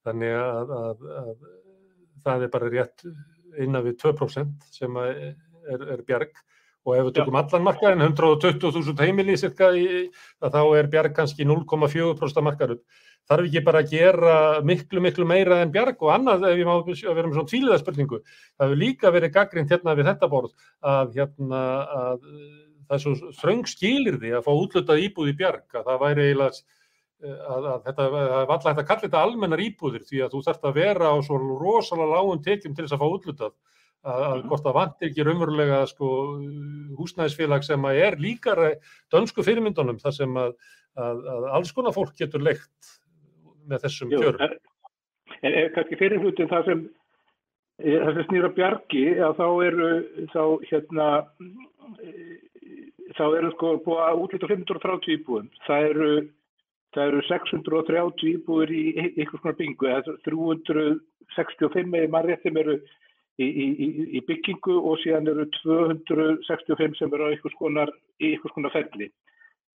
[0.09, 1.35] þannig að, að, að
[2.24, 3.04] það er bara rétt
[3.59, 5.35] innan við 2% sem er,
[5.76, 6.33] er bjarg.
[6.88, 10.07] Og ef við tökum allan markaðin 120.000 heimili cirka í,
[10.40, 12.81] þá er bjarg kannski 0,4% markaðup.
[13.28, 16.72] Þarf ekki bara að gera miklu, miklu meira en bjarg og annað ef við má
[16.80, 18.22] vera með svona tvíliða spurningu.
[18.56, 21.60] Það hefur líka verið gaggrind hérna við þetta borð að, hérna,
[21.98, 22.24] að
[22.88, 26.28] það er svo þröng skilir því að fá útlutað íbúð í bjarg að það væri
[26.28, 26.62] eiginlega
[27.18, 30.68] að, að þetta er alltaf hægt að kalla þetta almennar íbúðir því að þú þarfst
[30.68, 33.52] að vera á svo rosalega lágum tekjum til þess að fá útlutað
[34.06, 36.12] að, að hvort það vantir ekki raunverulega sko,
[37.00, 38.70] húsnæðisfélag sem að er líkara
[39.12, 40.54] dönsku fyrirmyndunum þar sem að,
[40.96, 42.94] að alls konar fólk getur leikt
[43.68, 44.57] með þessum kjörum.
[45.44, 46.87] En ef kannski fyrir hlutin það sem
[47.78, 49.04] það sem snýra bjargi
[49.38, 49.90] þá eru
[50.33, 51.09] þá hérna
[53.16, 55.48] þá eru sko búið að útlita 530 íbúðum.
[55.66, 56.11] Það eru,
[56.94, 62.76] það eru 630 íbúður í einhvers konar byggingu, eða 365 eða maður réttum eru
[63.38, 63.66] í, í,
[64.18, 69.11] í, byggingu og síðan eru 265 sem eru á einhvers konar, í einhvers konar felli.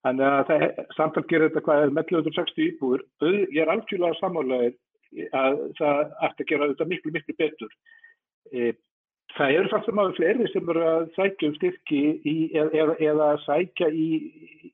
[0.04, 0.64] Þannig að það
[0.98, 3.04] samtal gerir þetta hvað er með 260 íbúður.
[3.24, 4.80] Ég er algjörlega samálaðið
[5.38, 7.78] að það ætti að gera þetta miklu, miklu betur.
[9.34, 13.30] Það eru samt sem aðeins fleiri sem eru að sækja um styrki í, eða, eða
[13.48, 14.10] sækja í,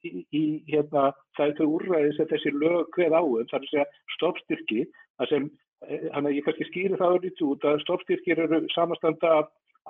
[0.04, 3.70] í, í hérna, það er þau úrræði sem þessi lög hveð áum, það er að
[3.70, 3.86] segja
[4.18, 4.82] stoppstyrki,
[5.22, 5.48] það sem,
[6.16, 9.38] hann að ég kannski skýri það í tút að stoppstyrkir eru samastanda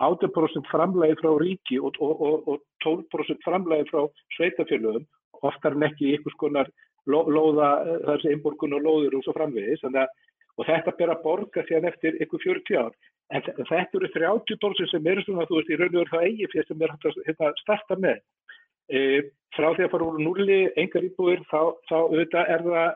[0.05, 4.05] 8% framlægi frá ríki og, og, og, og 12% framlægi frá
[4.37, 5.09] sveitafélögum,
[5.45, 6.71] oftar en ekki einhvers konar
[7.09, 7.69] lóða,
[8.07, 10.07] þessi einborgun og lóður og svo framvegis, að
[10.59, 12.95] og þetta ber að borga síðan eftir ykkur 40 ár.
[13.31, 16.25] En þetta eru 30 dórsir sem eru svona, þú veist, í raun og veru það
[16.27, 18.19] eigi fyrir sem er hægt að hérna, starta með.
[18.89, 18.99] E,
[19.55, 22.89] frá því að fara úr núli, engar íbúir, þá, þá auðvitað er það,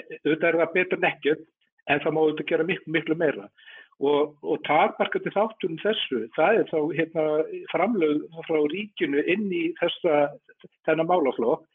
[0.00, 1.44] auðvitað er það betur nekkjöld,
[1.92, 3.48] en það má auðvitað gera miklu, miklu meira.
[4.02, 7.24] Og, og takmarkandi þáttunum þessu, það er þá hérna,
[7.70, 10.24] framlög frá ríkinu inn í þessa,
[10.88, 11.68] þennan málaflokk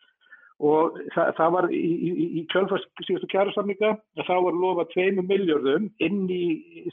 [0.68, 5.26] og það, það var í, í, í kjölfars síðustu kjærasamlinga að þá var lofað 2
[5.30, 5.88] miljardum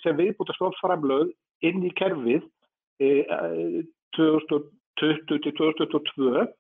[0.03, 1.33] sem viðbúta stofnframlöð
[1.65, 2.45] inn í kerfið
[3.01, 3.09] e,
[4.19, 4.69] 2020
[5.01, 6.51] til 2022 og,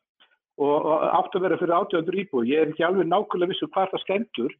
[0.64, 2.48] og átt að vera fyrir 800 íbúi.
[2.50, 4.56] Ég er ekki alveg nákvæmlega vissu hvað það stendur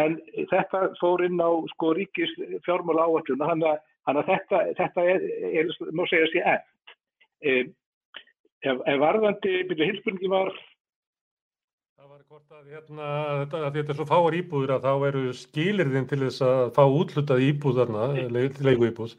[0.00, 0.18] en
[0.50, 2.32] þetta fór inn á sko ríkis
[2.66, 3.70] fjármála áalluna þannig
[4.10, 5.26] að þetta, þetta er,
[5.62, 6.94] er, má segja sér eftir.
[7.44, 7.56] E,
[8.64, 10.54] ef, ef varðandi, byrju hilsbyrningi var
[12.34, 13.08] Hvort að, hérna,
[13.44, 16.80] þetta, að þetta er svo fáar íbúður að þá eru skilirðin til þess að fá
[16.82, 19.14] útlutað íbúðarna, leiku íbúðs,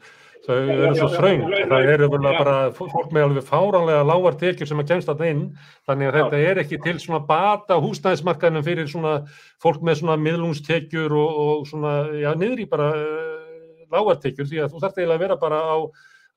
[0.46, 4.92] það eru svo þraung, það eru bara fólk með alveg fáránlega lágar tekjur sem að
[4.92, 5.42] kemst að inn,
[5.88, 9.14] þannig að þetta er ekki til svona bata húsnæðismarkaðinum fyrir svona
[9.62, 13.46] fólk með svona miðlungstekjur og, og svona, já, niður í bara uh,
[13.92, 14.50] lágar tekjur.
[14.50, 15.76] Því að þú þarf eiginlega að vera bara á,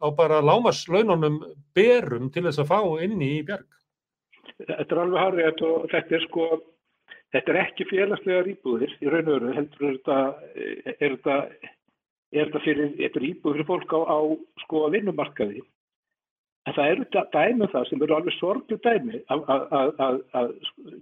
[0.02, 1.40] á bara lámaslaununum
[1.78, 3.68] berum til þess að fá inni í bjarg.
[4.60, 6.48] Þetta er alveg harrið og þetta er sko,
[7.36, 10.18] þetta er ekki félagslega íbúðir í raun og öru, heldur er þetta,
[10.96, 11.36] er þetta,
[12.34, 14.20] er þetta fyrir, þetta er íbúð fyrir fólk á, á
[14.66, 15.64] sko vinnumarkaði.
[16.68, 20.50] En það eru dæmi um það sem eru alveg sorglu dæmi að, að, að, að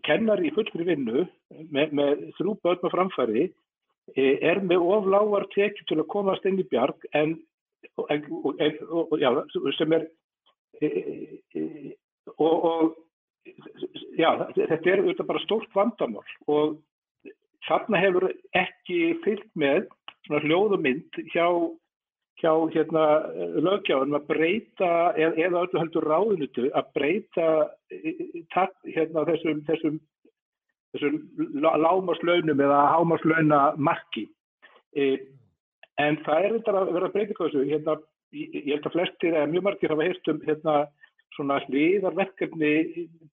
[0.08, 1.26] kennar í fullri vinnu
[1.74, 3.48] með, með þrjú börn og framfæri
[4.14, 7.36] e, er með oflávar tekið til að komast inn í bjarg en,
[8.14, 8.30] en,
[8.64, 8.78] en
[9.20, 9.32] já,
[9.80, 10.08] sem er
[10.80, 10.92] e,
[11.58, 11.66] e,
[12.38, 12.96] og, og
[14.16, 16.78] já, þetta er bara stórt vandamál og
[17.68, 19.88] þarna hefur ekki fyllt með
[20.28, 21.48] svona hljóðumind hjá,
[22.42, 23.06] hjá hérna,
[23.64, 27.48] lögjáðum að breyta eða, öllu heldur ráðunutu að breyta
[27.90, 29.98] hérna, þessum, þessum,
[30.96, 31.18] þessum
[31.64, 34.28] lámaslaunum eða hámaslauna marki.
[34.96, 35.18] E,
[36.02, 37.66] en það er þetta að vera breyting á þessu.
[37.72, 38.00] Hérna,
[38.36, 40.80] ég held að flestir eða mjög margir hafa heyrt um hérna,
[41.36, 42.74] svona hliðarverkefni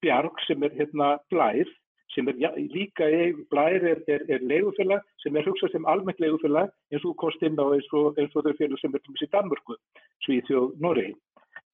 [0.05, 1.69] bjarg sem er hérna blær
[2.15, 3.09] sem er já, líka
[3.51, 7.59] blær er, er, er leigufélag sem er hugsað sem almennt leigufélag eins og kost inn
[7.59, 9.79] á eins og, eins og þau félag sem er þessi Danmörku,
[10.27, 11.15] Svíþjóð, Noregi,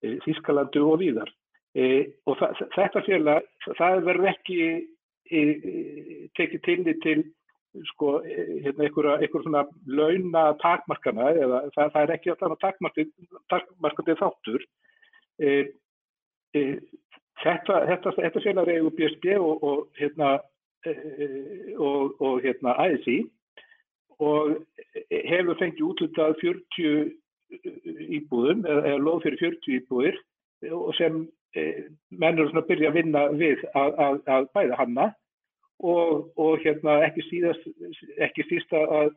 [0.03, 1.33] e, Þískalandu og víðar.
[1.77, 1.85] E,
[2.27, 4.63] og það, þetta félag, það verður ekki
[5.31, 5.45] e,
[6.39, 7.21] tekið til því til
[7.93, 12.59] sko, hérna, einhver svona launa takmarkana eða það, það er ekki alltaf
[13.53, 14.67] takmarkandi þáttur.
[15.41, 15.53] E,
[16.57, 16.65] e,
[17.43, 20.37] þetta, þetta, þetta félag er BSB og, og, hérna,
[20.87, 20.95] e,
[21.77, 23.23] og, og hérna, ASI
[24.21, 24.59] og
[25.11, 30.21] hefur fengið útlutað 40 íbúðum eða, eða loð fyrir 40 íbúðir
[30.77, 31.25] og sem
[32.15, 35.07] mennur að byrja að vinna við að, að, að bæða hanna
[35.81, 37.65] og, og hérna ekki síðast,
[38.21, 39.15] ekki síst að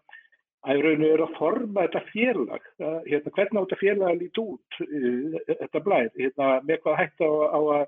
[0.63, 4.77] að rauninu er að forma þetta félag, hérna, hvernig á þetta félag að líti út,
[4.85, 7.83] uh, þetta blæð, hérna, með hvað hægt á, á að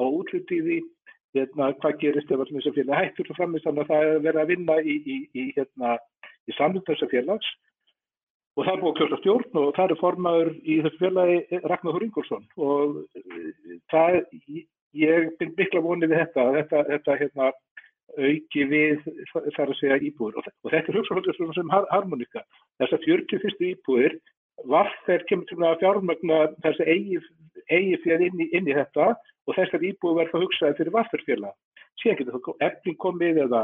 [0.00, 0.78] á útluti í því,
[1.36, 4.52] hérna, hvað gerist ef þessum félag hættur og framist, þannig að það er verið að
[4.54, 5.96] vinna í, í, í, hérna,
[6.48, 7.50] í samlunum þessar félags.
[8.58, 12.04] Og það er búið að kjósa stjórn og það er formaður í þessu félagi Ragnar
[12.04, 12.96] Ingolson og
[13.92, 14.16] það,
[14.98, 17.50] ég bin mikla vonið við þetta, þetta, þetta, hérna,
[18.18, 22.42] auki við þar að segja íbúður og, og þetta er hugsaðhaldið sem harmonika.
[22.82, 23.60] Þess að 41.
[23.70, 24.18] íbúður
[24.68, 27.20] var þeir kemur til að fjármögna þessi eigi,
[27.70, 29.12] eigi fyrir inn inn í þetta
[29.50, 33.62] og þessar íbúður verður það hugsaði fyrir varturfélag síðan getur það efling komið eða,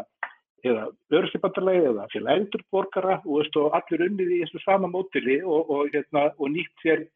[1.21, 6.29] örsibandarlega eða félag eldurborgara og, og allir unnið í þessu sama mótili og, og hérna,
[6.53, 7.07] nýtt sér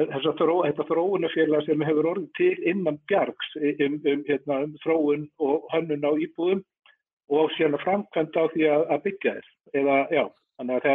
[0.00, 0.56] þessa þró,
[0.88, 6.12] þróunafélag sem hefur orðið til innan bjargs um, um, hérna, um þróun og hönnun á
[6.14, 6.62] íbúðum
[7.30, 9.50] og síðan að framkvæmda á því að, að byggja þess.
[9.80, 10.24] Eða, já,
[10.58, 10.86] þannig að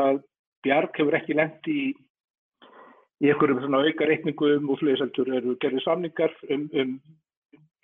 [0.00, 0.22] að
[0.64, 1.80] bjarg hefur ekki lengt í,
[3.20, 6.94] í einhverjum auka reikningum og flegiseltur eru gerðið samningar um, um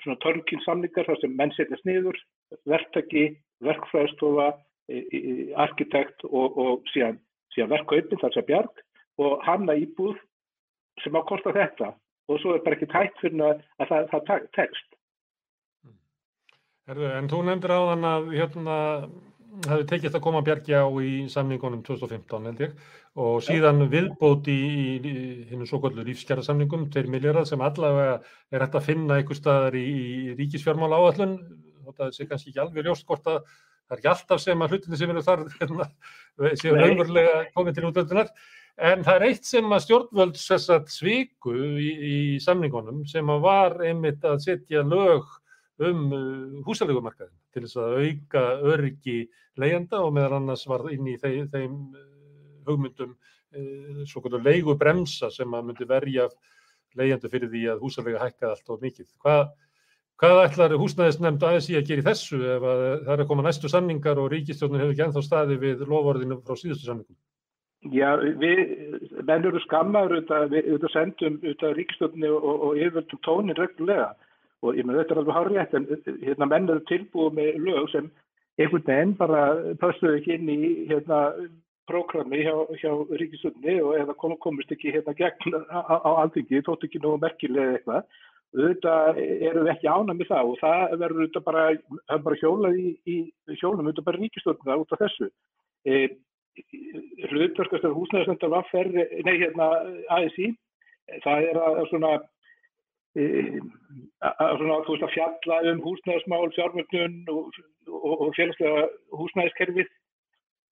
[0.03, 2.16] svona törnkinn samningar þar sem menn setjast niður,
[2.70, 3.29] verktaki,
[3.66, 4.53] verkfræðstofa,
[5.66, 7.18] arkitekt og, og síðan,
[7.55, 8.83] síðan verkauppin þar sem bjarg
[9.22, 10.18] og hanna íbúð
[11.03, 11.92] sem á að kosta þetta
[12.31, 14.92] og svo er bara ekki tætt fyrir að það, það tekst.
[16.87, 18.77] Herðu, en þú nefndir á þann að hérna
[19.66, 22.79] hefði tekist að koma bjargi á í samningunum 2015 held ég
[23.16, 23.90] og síðan ja.
[23.94, 25.14] viðbót í, í, í
[25.50, 28.18] hinn svo kvöldur lífskjara samningum 2 miljardar sem allavega
[28.52, 31.38] er hægt að finna einhver staðar í, í ríkisfjármála áallun
[31.87, 35.00] þetta sé kannski ekki alveg ljóst hvort að það er ekki alltaf sem að hlutinni
[35.00, 35.88] sem eru þar hérna,
[36.61, 38.33] séu raunverulega komið til útlöndunar
[38.76, 43.79] En það er eitt sem að stjórnvöld sérsagt sviku í, í samningunum sem að var
[43.88, 45.31] einmitt að setja lög
[45.81, 48.42] um uh, húsalegumarkaðin til þess að auka
[48.74, 49.16] öryggi
[49.57, 51.79] leyenda og meðal annars var inn í þeim, þeim
[52.68, 56.29] hugmyndum uh, svo kvöldur leigubremsa sem að myndi verja
[56.96, 59.09] leyendu fyrir því að húsalega hækkaði allt og mikið.
[59.22, 59.42] Hvað,
[60.22, 63.72] hvað ætlar húsnæðisnefnd í að gera í þessu ef að það er að koma næstu
[63.72, 67.18] samningar og ríkistjórnum hefur ekki ennþá staði við lofórðinu frá síðustu samningum?
[67.92, 68.62] Já, við,
[69.29, 74.14] menn eru skammaður auðvitað, sendum auðvitað ríkistöldinni og, og, og yfirvöldum tónin reglulega
[74.64, 75.87] og ég menn þetta er alveg hárlétt en
[76.24, 78.09] hérna menn eru tilbúið með lög sem
[78.57, 79.42] einhvern veginn bara
[79.83, 81.20] pöstuðu ekki inn í hérna
[81.88, 86.87] prógrami hjá, hjá ríkistöldinni og eða kom, komist ekki hérna gegn á, á aldingi, þótt
[86.88, 88.07] ekki nú merkilega eitthvað.
[88.57, 91.64] Auðvitað eru við ekki ánað með það og það verður auðvitað bara,
[92.29, 93.16] bara hjólað í, í
[93.61, 95.29] hjólum auðvitað bara ríkistöldina út af þessu.
[95.87, 95.99] E,
[97.31, 98.88] hlutverkastar húsnæðisnefndar vaffer,
[99.27, 99.68] nei hérna
[100.16, 100.55] ASI,
[101.27, 102.14] það er að svona
[103.18, 103.27] e,
[104.25, 107.61] að svona þú veist að fjalla um húsnæðismál, fjármögnun og,
[107.92, 108.88] og, og félagslega
[109.20, 109.92] húsnæðiskerfið.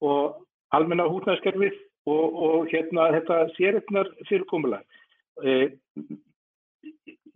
[0.05, 0.40] Og
[0.76, 4.84] almenna húsnæðiskerfið og, og hérna þetta séröfnar fyrirkomulag.
[5.44, 5.54] E,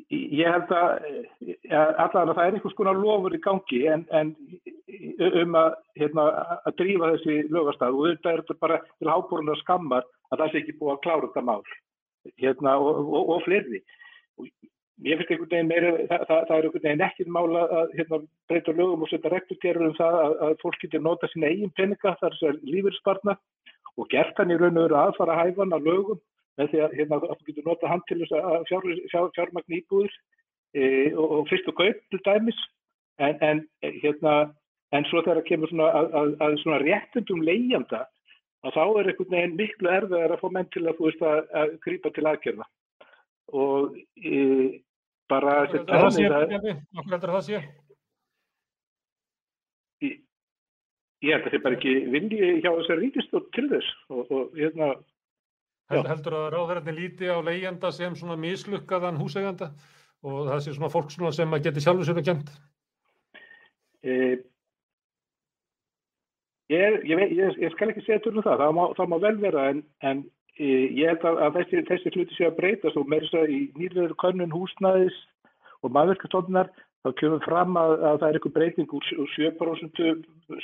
[0.09, 0.93] ég held að
[1.69, 4.33] allavega það er einhvers konar lofur í gangi en, en
[5.43, 6.25] um að, hérna,
[6.65, 10.79] að drífa þessi lögastað og þetta er bara til hábúrunar skammar að það sé ekki
[10.81, 11.63] búið að klára þetta mál
[12.41, 13.83] hérna, og, og, og fleiri.
[14.99, 17.93] Og ég finnst einhvern veginn meira, það, það, það er einhvern veginn ekkert mál að
[17.95, 18.19] hérna,
[18.51, 22.15] breyta lögum og setja rekturgerður um það að, að fólk getur nota sína eigin peninga
[22.19, 23.37] þar sem lífyrspartna
[23.99, 26.19] og gert hann í raun og veru aðfara hæfan að lögum
[26.59, 30.17] með því að hérna, þú getur nota hann til þess að fjár, fjár, fjármagn íbúður
[30.75, 30.83] e,
[31.15, 32.59] og, og fyrst og gauð til dæmis.
[33.23, 33.63] En, en,
[34.03, 34.35] hérna,
[34.95, 38.03] en svo þegar það kemur svona að, að, að svona réttundum leiðjanda
[38.67, 42.15] að þá er einhvern veginn miklu erfiðar að fá menn til að að, að grípa
[42.15, 42.69] til aðgerða.
[43.59, 44.39] Og e,
[45.29, 46.25] bara það sé,
[46.97, 47.61] okkur heldur það sé?
[50.07, 50.17] Ég,
[51.27, 54.93] ég held að það bara ekki vilji hjá þessar ríkistótt til þess og, og hérna
[55.89, 59.71] Held, heldur að ráðverðarnir líti á leigjanda sem svona mislukkaðan húseganda
[60.21, 62.51] og það sé svona fólk svona sem að geti sjálfur sér að kjent?
[64.05, 64.35] Eh,
[66.75, 69.65] ég, ég, ég, ég skal ekki segja törnum það, það má, það má vel vera
[69.73, 70.21] en, en
[70.59, 74.15] ég held að, að þessi, þessi hluti sé að breytast og þess að í nýröður
[74.23, 75.19] könnun húsnæðis
[75.87, 76.71] og maðurkastóðunar
[77.05, 80.01] þá kemur fram að, að það er eitthvað breyting úr, úr 7%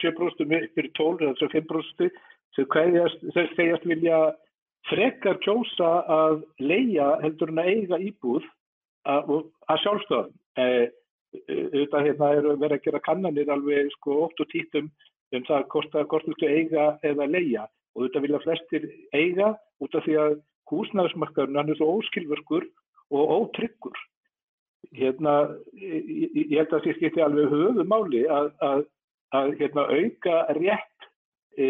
[0.02, 2.18] 7% fyrir 12 eða 5%
[2.54, 3.22] sem hverjast,
[3.57, 4.18] segjast vilja
[4.90, 8.44] frekar kjósa að leia heldur en að eiga íbúð
[9.09, 9.33] að,
[9.70, 10.35] að sjálfstöðum.
[10.61, 10.85] Eh,
[11.50, 14.90] auðvitað hérna er verið að gera kannanir alveg sko 8 og 10 um,
[15.35, 20.18] um það hvort viltu eiga eða leia og auðvitað vilja flestir eiga út af því
[20.22, 20.34] að
[20.70, 22.66] húsnæðismarkaðurinn hann er svo óskilverkur
[23.14, 23.96] og ótryggur.
[24.94, 25.34] Hérna,
[25.80, 28.84] ég, ég held að það skipti alveg höfu máli að, að,
[29.34, 31.08] að hérna, auka rétt
[31.58, 31.68] e,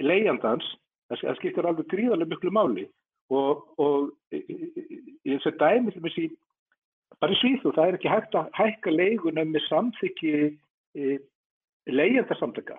[0.00, 0.66] leiandans
[1.10, 2.86] það skiptir alveg gríðarlega miklu máli.
[3.30, 6.28] Og, og ég þess að dæmi til þessi
[7.20, 10.32] bara í Svíðu, það er ekki hægt að hækka leigunum með samþykki
[10.96, 11.18] e,
[11.90, 12.78] leigendarsamtöka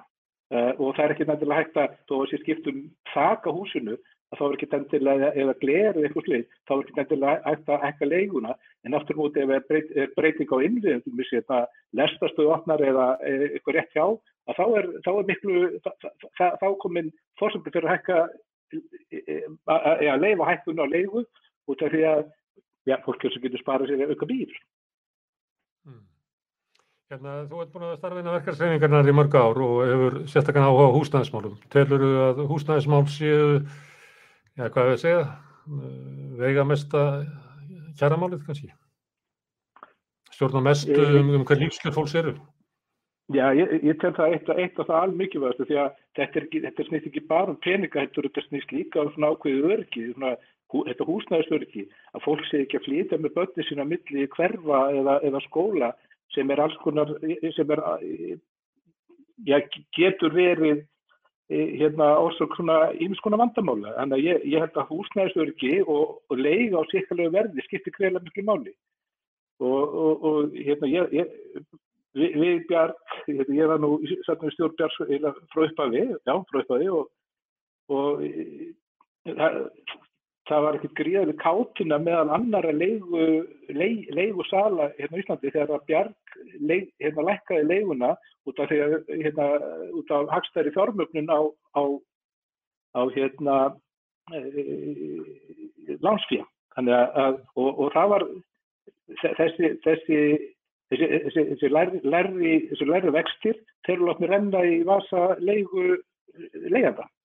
[0.52, 2.82] e, og það er ekki nefnilega hægt að þó að sé skiptum
[3.14, 3.98] þaka húsinu
[4.40, 8.08] þá er ekki nefnilega, eða glerið eitthvað slið, þá er ekki nefnilega hægt að hækka
[8.08, 8.54] leiguna
[8.86, 11.24] en aftur mútið ef það er breyting á innviðum,
[12.00, 14.06] lestastöðu opnar eða eitthvað rétt hjá
[14.56, 18.20] þá er, þá er miklu, þá, þá komin fórsöndu fyrir að hækka,
[19.70, 21.26] að leifa hækkun á leifu
[21.70, 22.24] út af því að
[22.90, 24.50] ja, fólk sem getur sparað sér auka bíl.
[25.86, 26.02] Hmm.
[27.12, 30.72] Hérna, þú ert búin að starfa inn á verkarsreiningarnar í mörg ár og hefur sérstaklega
[30.72, 31.56] áhuga á húsnæðismálum.
[31.74, 33.48] Telur þú að húsnæðismál séu,
[34.58, 35.26] já hvað er það að segja,
[36.42, 37.04] veiga mesta
[38.00, 38.72] kjæramálið kannski?
[40.32, 42.36] Stjórna mest um, um hver lífskjör fólks eru?
[43.32, 46.48] Já, ég, ég tel það eitt, eitt af það alveg mikilvægast því að þetta, er,
[46.66, 50.32] þetta snýst ekki bara um peninga, þetta snýst líka um svona ákveðu örki, svona,
[50.74, 55.18] hú, þetta húsnæðisörki, að fólk sé ekki að flytja með börni sína milli hverfa eða,
[55.30, 55.92] eða skóla
[56.36, 57.14] sem er alls konar,
[57.56, 57.84] sem er,
[59.48, 59.58] já,
[59.96, 60.84] getur verið
[61.50, 63.96] hérna ósök svona ímskona vandamála.
[63.98, 68.28] Þannig að ég, ég held að húsnæðisörki og, og leiga á sikkalegu verði skiptir greiðlega
[68.28, 68.76] miklu máli.
[69.62, 71.34] Og, og, og hérna, ég, ég
[72.18, 74.96] við, við Bjarg, hérna, ég var nú stjórn Bjarg
[75.54, 77.12] frá upphafi, já, frá upphafi og,
[77.92, 78.24] og
[79.28, 79.60] það,
[80.52, 83.26] það var ekkert gríðarlega kátina meðal annara leigu,
[83.72, 88.12] leig, leigu sala hérna í Íslandi þegar að Bjarg leig, hérna lækkaði leiguna
[88.50, 89.50] út af, hérna,
[89.96, 91.40] út af hagstæri fjármögnun á,
[91.80, 91.84] á,
[93.00, 93.58] á hérna
[94.34, 94.42] e,
[96.04, 96.48] landsfíja.
[96.76, 98.28] Þannig að, og, og það var
[99.22, 100.20] þessi, þessi
[100.92, 102.54] þessi, þessi lærri, lærri,
[102.88, 105.98] lærri vextir þeir eru látni renna í vasa leigu
[106.72, 107.21] leiðanda mm.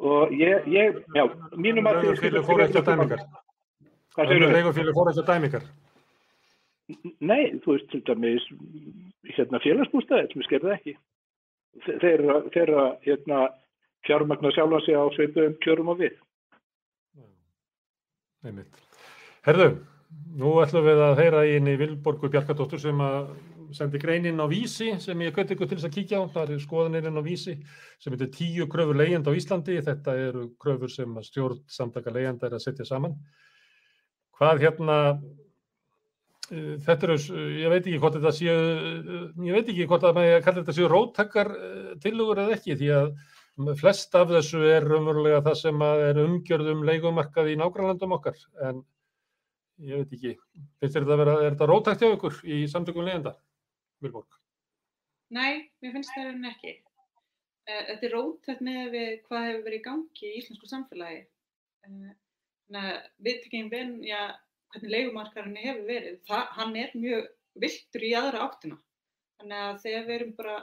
[0.00, 1.24] Og ég, ég já,
[1.56, 3.22] mínum að Leigufílu fór ekki á dæmingar.
[4.18, 5.68] Leigufílu fór ekki á dæmingar.
[7.22, 8.46] Nei, þú veist til dæmis
[9.36, 10.96] hérna félagsbústæði sem við skerðum ekki.
[11.86, 13.44] Þeirra, þeirra hérna
[14.08, 16.18] fjármagnar sjálfa sig á sveitum kjörum og við.
[18.42, 18.84] Einmitt.
[19.46, 19.70] Herðu
[20.40, 23.32] Nú ætlum við að heyra í Vilborgu Bjarkadóttur sem að
[23.76, 26.24] sendi greinin á vísi sem ég kveit ykkur til þess að kíkja á.
[26.34, 27.56] Það er skoðanirinn á vísi
[28.00, 29.80] sem heitir tíu kröfur leiðand á Íslandi.
[29.86, 33.16] Þetta eru kröfur sem stjórn samtaka leiðanda er að setja saman.
[34.40, 34.98] Hvað hérna,
[36.50, 37.18] eh, þetta eru,
[37.60, 38.56] ég veit ekki hvort þetta séu,
[39.44, 42.94] ég veit ekki hvort að maður kallar þetta séu róttakkar eh, tilugur eða ekki því
[43.00, 43.12] að
[43.76, 48.80] flest af þessu er umverulega það sem er umgjörðum leikumarkað í nágrannlandum okkar en
[49.80, 50.34] ég veit ekki,
[50.80, 53.34] finnst þér þetta að vera, er þetta rótækt hjá ykkur í samtökum leiðenda,
[54.00, 54.38] Vilborg?
[55.36, 56.72] Nei, mér finnst það en ekki.
[57.68, 61.20] Eh, þetta er rótækt með við hvað hefur verið í gangi í íslensku samfélagi.
[61.86, 62.96] Eh,
[63.26, 64.20] við tekjum ven, já,
[64.72, 67.28] hvernig leikumarkarinn hefur verið, það, hann er mjög
[67.64, 68.78] viltur í aðra áttina.
[69.40, 70.56] Þannig að þegar við erum bara,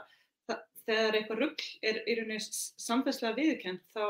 [0.48, 2.40] það, þegar eitthvað ruggl er í rauninni
[2.86, 4.04] samfélagslega viðkend, þá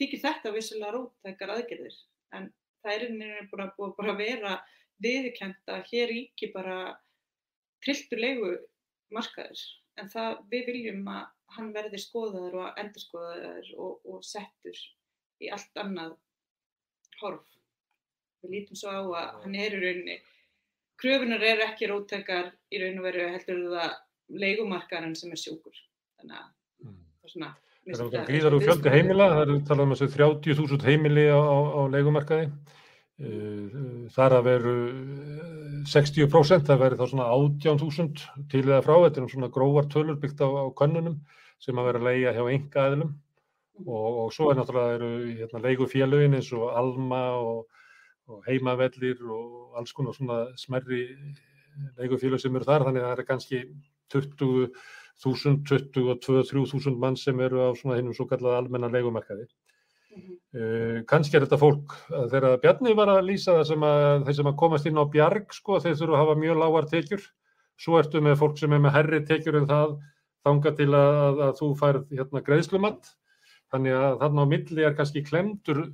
[0.00, 2.00] þykir þetta vissulega rótækar aðgerðir.
[2.36, 2.50] En
[2.80, 4.56] það er veginn búið bara að vera
[5.00, 6.76] viðkjent að hér ríki bara
[7.84, 8.50] trilltulegu
[9.14, 9.62] markaður
[10.00, 11.24] en það við viljum að
[11.56, 14.78] hann verði skoðaður og endur skoðaður og, og settur
[15.42, 16.12] í allt annað
[17.20, 17.46] horf.
[18.40, 20.20] Við lítum svo á að hann er í rauninni,
[21.00, 23.96] kröfunar eru ekki róttekar í raun og veru heldur það
[24.44, 25.76] leikumarkaðan sem er sjúkur.
[26.20, 26.48] Þannig að
[26.80, 26.96] Mm.
[27.20, 27.48] það er svona...
[27.90, 31.58] Það er gríðar úr fjöldi heimila, það er talað um þessu 30.000 heimili á, á,
[31.76, 32.46] á leigumarkaði.
[33.20, 34.74] Uh, Þar að veru
[35.88, 40.18] 60%, það verður þá svona 18.000 til eða frá, þetta er um svona grófar tölur
[40.20, 41.18] byggt á, á könnunum
[41.60, 43.12] sem að vera að leia hjá enga aðilum
[43.86, 45.10] og, og svo er náttúrulega eru
[45.40, 47.82] hérna, leigufélögin eins og Alma og,
[48.30, 51.04] og heimavellir og alls konar svona smerri
[52.00, 53.62] leigufélög sem eru þar, þannig að það er kannski
[54.12, 54.70] 20
[55.20, 56.16] 1000, 22,
[56.48, 59.44] 3000 mann sem eru á svona hinnum svo kallað almenna leigumarkaði.
[60.10, 64.48] Uh, kannski er þetta fólk, þegar Bjarni var að lýsa það sem að þeir sem
[64.50, 67.26] að komast inn á bjarg, sko, þeir þurfa að hafa mjög lágar tekjur.
[67.80, 69.92] Svo ertu með fólk sem er með herri tekjur en það
[70.46, 73.12] þanga til að, að, þú færð hérna greiðslumatt.
[73.70, 75.84] Þannig að þarna á milli er kannski klemdur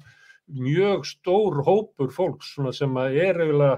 [0.47, 3.77] mjög stór hópur fólks sem að er eiginlega,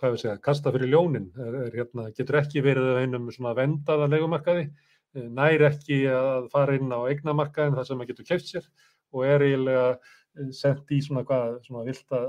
[0.00, 4.10] hvað við segja, kasta fyrir ljónin, er, er, hérna, getur ekki verið einum svona vendaða
[4.12, 4.66] leigumarkaði,
[5.14, 8.66] eh, nær ekki að fara inn á eignamarkaðin þar sem að getur keft sér
[9.14, 12.20] og er eiginlega eh, sent í svona, hvað, svona vilda,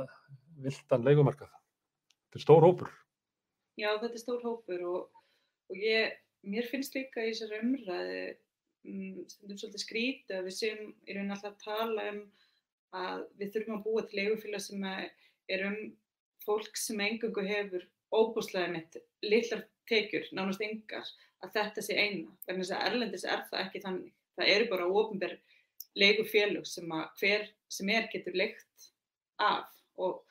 [0.63, 1.53] vildan leigumarkað.
[2.27, 2.91] Þetta er stór hópur.
[3.77, 5.21] Já, þetta er stór hópur og,
[5.69, 6.17] og ég,
[6.47, 10.63] mér finnst líka í þessari umræðu um, stundum svolítið skrítið að við
[11.07, 12.21] í raun alltaf að tala um
[12.97, 15.79] að við þurfum að búa til leigufélag sem er um
[16.45, 17.83] fólk sem engungu hefur
[18.15, 21.07] óbúslega mitt litlar tekjur, nánast yngar,
[21.43, 22.31] að þetta sé eina.
[22.47, 24.13] Þess að erlendis er það ekki þannig.
[24.37, 25.35] Það eru bara ofinber
[25.97, 28.89] leigufélög sem að hver sem er getur leikt
[29.41, 30.23] af og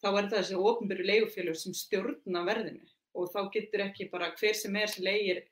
[0.00, 2.86] þá er það þessi ofinberu leigufélög sem stjórna verðinu
[3.18, 5.42] og þá getur ekki bara hver sem er sem leigir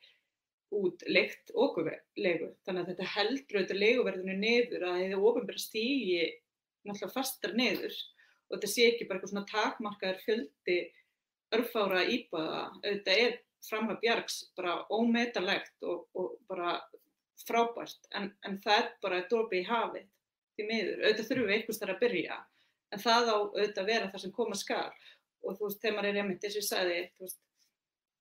[0.74, 2.52] út leikt okurleigu.
[2.66, 6.22] Þannig að þetta heldur auðvitað leiguverðinu niður að hefði ofinbera stígi
[6.84, 7.96] náttúrulega fastar niður
[8.48, 10.78] og þetta sé ekki bara eitthvað svona takmarkaður fjöldi
[11.56, 12.62] örfára íbúða.
[12.84, 16.76] Auðvitað er framlega bjargs bara ómetalegt og, og bara
[17.46, 20.06] frábært en, en það er bara dropi í hafið
[20.58, 21.02] því miður.
[21.04, 22.38] Auðvitað þurfum við einhvers þar að byrja
[22.88, 24.96] en það á auðvitað að vera það sem koma skar
[25.44, 27.40] og þú veist, þegar maður er einmitt, eins og ég sagði, þú veist,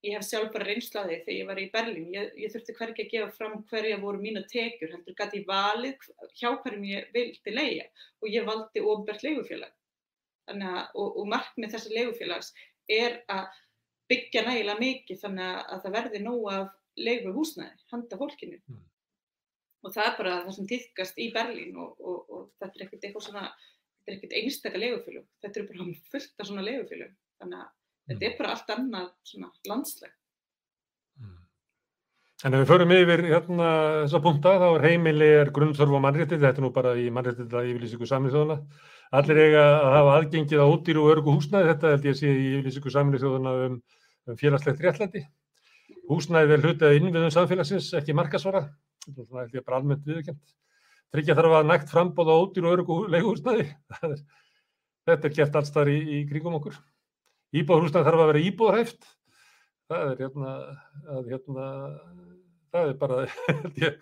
[0.05, 2.75] ég hef sjálf bara reynslu að því þegar ég var í Berlín, ég, ég þurfti
[2.77, 7.07] hvergi að gefa fram hverja voru mína tekjur, heldur gæti ég valið hjá hverjum ég
[7.15, 7.87] vildi leia
[8.21, 9.73] og ég valdi ofnbært leigufélag.
[10.47, 10.61] Að,
[10.95, 12.53] og, og markmið þessi leigufélags
[12.87, 13.49] er að
[14.07, 18.61] byggja nægilega mikið þannig að, að það verði nóg af leigu húsnæði, handa fólkinu.
[18.69, 18.85] Mm.
[19.87, 23.05] Og það er bara það sem týðkast í Berlín og, og, og þetta er ekkert
[23.07, 23.43] eitthvað svona,
[23.95, 27.13] þetta er ekkert einstakar leigufélög, þetta er bara fullt af svona leigufélög.
[27.39, 27.69] Þannig að
[28.11, 30.17] þetta er bara allt annað svona landsleg.
[32.45, 33.67] En ef við förum yfir hérna
[34.03, 37.57] þessa punta, þá er heimili er grunnþörf og mannréttindi, þetta er nú bara í mannréttindi
[37.57, 38.57] að yfirlýsingu saminu þjóðuna.
[39.17, 42.33] Allir eiga að hafa aðgengið á ódýru og örgu húsnæði, þetta held ég að sé
[42.35, 43.79] í yfirlýsingu saminu þjóðuna um,
[44.29, 45.23] um félagslegt réttlæti.
[46.11, 48.67] Húsnæði er hlutað innviðum samfélagsins, ekki markasvara,
[49.15, 50.55] svona held ég bara almennt viðurkjönd.
[51.15, 53.67] Tryggja þarf að nægt frambóð á ódýru og örgu leiguhúsnæði,
[55.07, 56.75] þetta er gert alls þar í, í kringum okkur.
[57.55, 59.09] Íbúðarhúsnæði þarf að vera íbúðarhæft,
[59.87, 60.53] það er hérna,
[61.07, 61.67] að, hérna,
[62.75, 63.21] það er bara,
[63.61, 64.01] held ég,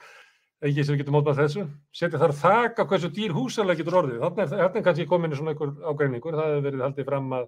[0.65, 1.67] ekki sem við getum mótað þessu.
[1.93, 4.23] Setja þar þak á hversu dýr húsalega getur orðið.
[4.25, 6.37] Þannig er, er kannski komin í svona einhver ágreiningur.
[6.39, 7.47] Það hefur verið haldið fram að,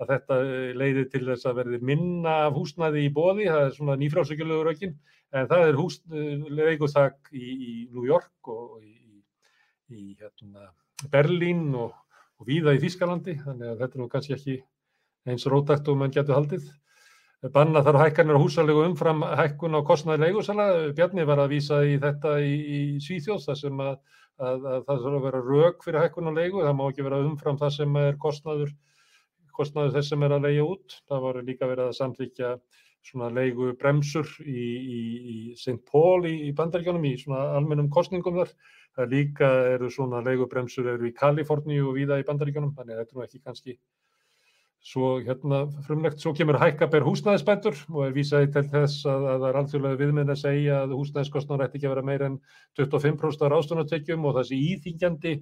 [0.00, 0.36] að þetta
[0.80, 3.48] leiði til þess að verði minna af húsnæði í bóði.
[3.50, 4.98] Það er svona nýfrásökjulegur aukinn.
[5.30, 9.20] En það er hús, leiguþak í, í New York og í,
[9.94, 10.72] í hérna,
[11.12, 11.92] Berlín og,
[12.40, 13.36] og víða í Þýskalandi.
[13.44, 14.56] Þannig að þetta er nú kannski ekki
[15.28, 16.66] eins rótakt og mann getur haldið.
[17.54, 20.66] Banna þarf hækkanir á húsalegu umfram hækkun á kostnaði leigusala.
[20.96, 23.94] Bjarni var að vísa í þetta í, í Svíþjóðs þar sem að,
[24.36, 26.64] að, að það þarf að vera rauk fyrir hækkun á leigu.
[26.66, 28.74] Það má ekki vera umfram það sem er kostnaður,
[29.56, 30.96] kostnaður þess sem er að leigja út.
[31.10, 32.52] Það voru líka verið að samþykja
[33.10, 35.00] svona leigu bremsur í, í,
[35.34, 35.78] í St.
[35.88, 38.52] Paul í, í bandaríkjónum í svona almennum kostningum þar.
[38.98, 42.74] Það líka eru svona leigu bremsur eru í Kaliforníu og víða í bandaríkjónum.
[42.76, 43.78] Þannig að þetta er nú ekki kannski
[44.80, 49.48] Svo hérna frumlegt, svo kemur hækkaber húsnæðisbætur og er vísaði til þess að, að það
[49.48, 52.38] er alþjóðlega viðminn að segja að húsnæðiskostnar ætti ekki að vera meira en
[52.80, 55.34] 25% af ráðstöðunartekjum og þessi íþingjandi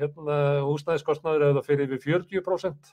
[0.00, 2.90] hérna, húsnæðiskostnar eða fyrir við 40%.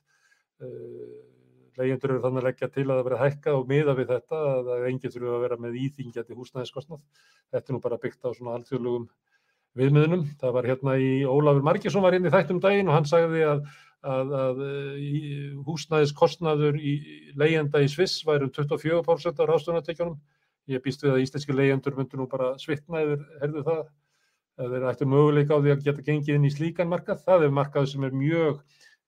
[1.80, 4.88] Leyendur eru þannig að leggja til að það verið hækkað og miða við þetta að
[4.90, 7.04] enginn þurfu að vera með íþingjandi húsnæðiskostnar.
[7.52, 9.08] Þetta er nú bara byggt á svona alþjóðlegum
[9.80, 10.26] viðmiðnum.
[10.42, 13.64] Það var hérna í Ólafur Margesson var inn í þættum daginn og hann sagði að
[14.02, 14.62] að, að
[15.68, 16.94] húsnæðiskostnaður í
[17.38, 20.20] leyenda í Sviss væri um 24% af ráðstöðunartekjunum.
[20.70, 23.82] Ég býst við að íslenski leyendur myndur nú bara svitna yfir, herðu það,
[24.62, 27.24] þeir ættu möguleika á því að geta gengið inn í slíkan markað.
[27.26, 28.62] Það er markað sem er mjög,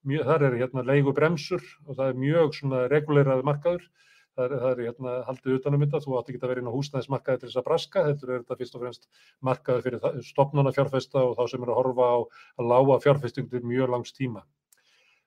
[0.08, 3.86] mjög þar er hérna leigu bremsur og það er mjög svona reguleraði markaður.
[4.34, 6.78] Það er, það er hérna haldið utanum þetta, þú átti ekki að vera inn á
[6.78, 9.04] húsnæðismarkaði til þess að braska, þetta er þetta fyrst og fremst
[9.46, 12.18] markaði fyrir stopnana fjárfesta og þá sem er að horfa á
[12.58, 14.42] að lága fjárfestingur mjög langs tíma.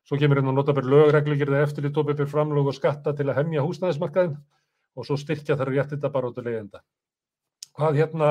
[0.07, 4.37] Svo kemur hérna notabur lögreglugjörði eftir í tópipir framlög og skatta til að hemja húsnæðismarkaðin
[4.97, 6.83] og svo styrkja þar réttita leiðenda.
[7.77, 8.29] Hvað hérna,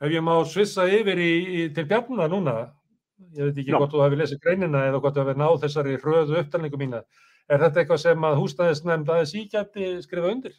[0.00, 2.56] ef ég má svissa yfir í, í, til Bjarnar núna,
[3.36, 3.78] ég veit ekki Já.
[3.80, 7.02] hvort þú hafi lesið greinina eða hvort þú hafi náð þessari hröðu upptalningu mína,
[7.48, 10.56] er þetta eitthvað sem að húsnæðisnefnd aðeins ígætti skrifa undir?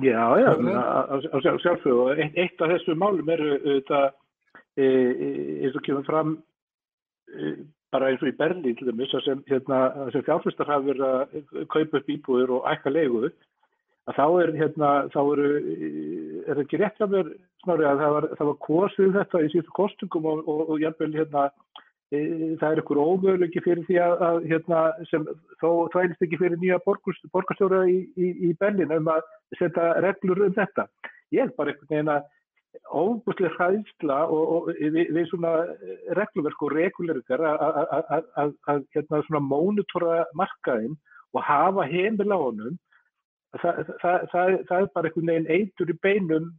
[0.00, 0.74] Já, já, Hvernig?
[0.80, 4.06] að að sjálf- sjálfsögðu og eitt, eitt af þessu málum eru auðvitað
[4.76, 5.28] e, e,
[5.66, 6.30] eins og kemur fram
[7.28, 7.50] e,
[7.92, 9.82] bara eins og í Berlín til dæmis sem, hérna,
[10.14, 13.26] sem fjárfæstar hafa verið að kaupa upp íbúður og ækka leigu
[14.10, 15.90] að þá er hérna, þá eru e,
[16.42, 17.30] er það ekki rétt hjá mér
[17.62, 20.82] snári að það var, það var kosið um þetta í síðustu kostungum og, og, og
[20.82, 21.44] jafnvel hérna
[22.10, 22.18] e,
[22.58, 25.26] það er ykkur ómöguleiki fyrir því að, að hérna, sem
[25.62, 29.22] þó þvælist ekki fyrir nýja borgarstjóra í, í, í Berlín um að
[29.60, 30.88] setja reglur um þetta.
[31.32, 32.30] Ég er bara einhvern veginn að
[32.92, 35.50] óbúslega hræðsla og, og við, við svona
[36.18, 40.96] regluverk og reguleringar að- að- að að- að- að hérna svona mónitora markaðinn
[41.36, 42.78] og hafa heimil á honum
[43.60, 46.50] það, það, það, það er bara einhvern veginn eitur í beinum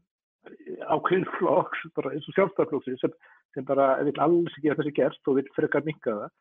[0.92, 3.14] ákveðin flokks, bara eins og sjálfstæðarflokksins sem,
[3.56, 6.34] sem bara vil alls að þessi gerst og vil frekar minka það.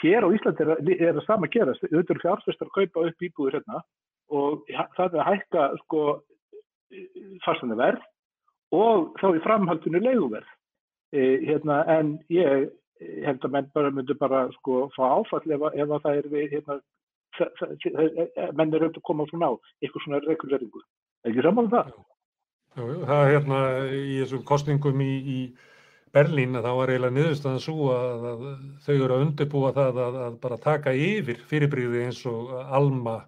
[0.00, 3.24] Hér á Íslandi er, er það sama að gerast, auðvitað eru fjárfestar að kaupa upp
[3.24, 3.82] íbúður hérna
[4.30, 6.02] og það er að hækka sko
[7.46, 8.04] fastanir verð
[8.76, 10.50] og þá í framhaldinu leiguverð.
[11.10, 12.68] E, hérna, en ég
[13.24, 16.54] held að menn bara myndu bara sko fá áfall ef, ef að það er við
[16.54, 16.76] hérna,
[17.38, 20.82] menn er auðvitað að koma svona á eitthvað svona reguleringu.
[21.24, 21.90] Er ekki saman um það?
[22.76, 23.60] Jú, jú, það er hérna
[23.90, 25.38] í þessum kostningum í, í
[26.14, 28.46] Berlín að þá var eiginlega niðurstaðan svo að, að
[28.84, 33.18] þau eru að undirbúa það að, að bara taka yfir fyrirbríði eins og Alma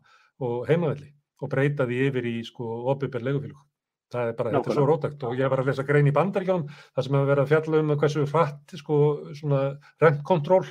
[0.42, 3.61] og heimavelli og breyta því yfir í sko opibér legufélug.
[4.12, 6.66] Það er bara, þetta er svo rótækt og ég var að lesa grein í bandaríkjánum
[6.68, 8.98] þar sem hefur verið að fjalla um hversu hratt sko
[9.38, 9.61] svona
[10.03, 10.64] rentkontról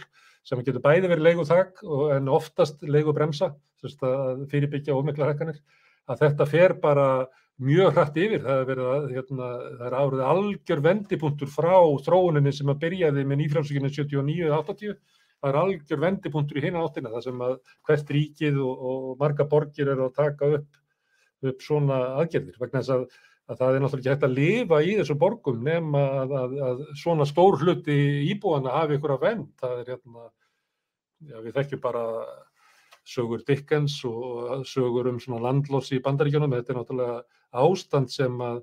[0.44, 5.62] sem getur bæði verið leiguþak og- en oftast leigubremsa, fyrirbyggja ómikla hækkanir,
[6.10, 7.28] að þetta fer bara
[7.62, 8.44] mjög hratt yfir.
[8.44, 13.42] Það er, verið hérna, það er árið algjör vendipunktur frá þróuninni sem að byrjaði með
[13.44, 14.96] nýfrjálsvíkinu 79-80.
[15.42, 19.48] Það er algjör vendipunktur í hina áttina þar sem að hvert ríkið og, og marga
[19.50, 20.82] borgir eru að taka upp,
[21.52, 22.58] upp svona aðgerðir.
[22.62, 23.06] Vegna þess að,
[23.50, 26.84] að það er náttúrulega ekki hægt að lifa í þessum borgum nema að, að, að
[27.02, 27.98] svona stór hluti
[28.32, 29.50] íbúana hafi ykkur að vend.
[29.62, 30.26] Það er hérna,
[31.32, 32.04] já, við þekkjum bara
[33.12, 36.54] sögur Dickens og sögur um svona landlós í bandaríkjunum.
[36.60, 37.18] Þetta er náttúrulega
[37.64, 38.62] ástand sem að,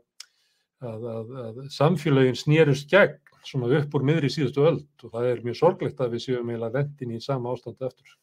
[0.84, 3.18] að, samfélagin snýrust gegn
[3.48, 6.74] svona upp úr miðri síðustu öld og það er mjög sorglegt að við séum eiginlega
[6.74, 8.16] vendin í sama ástandu eftir.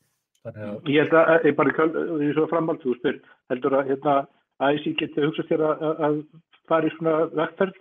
[0.45, 3.77] Þannig að, Ég held að, ég bara í köld, því svo framhald þú spyr, heldur
[3.79, 4.15] að hérna,
[4.63, 6.21] AIC geti hugsað þér að, að- að
[6.69, 7.75] fara í svona vegferð.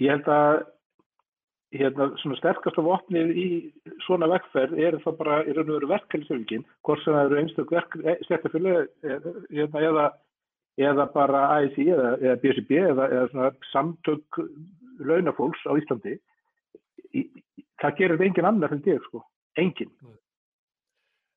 [0.00, 0.64] Ég held að
[1.76, 3.46] hérna, svona sterkasta vopnið í
[4.06, 7.74] svona vegferð er það bara í raun og veru verkefnisöfingin, hvort sem það eru einstök
[8.26, 10.06] stjættafjölu hérna, eða,
[10.78, 14.40] eða bara AIC eða, eða BCB eða, eða samtök
[15.04, 16.16] launafólks á Íslandi.
[17.82, 19.20] Það gerir engin annar en ég, sko.
[19.60, 19.90] Engin.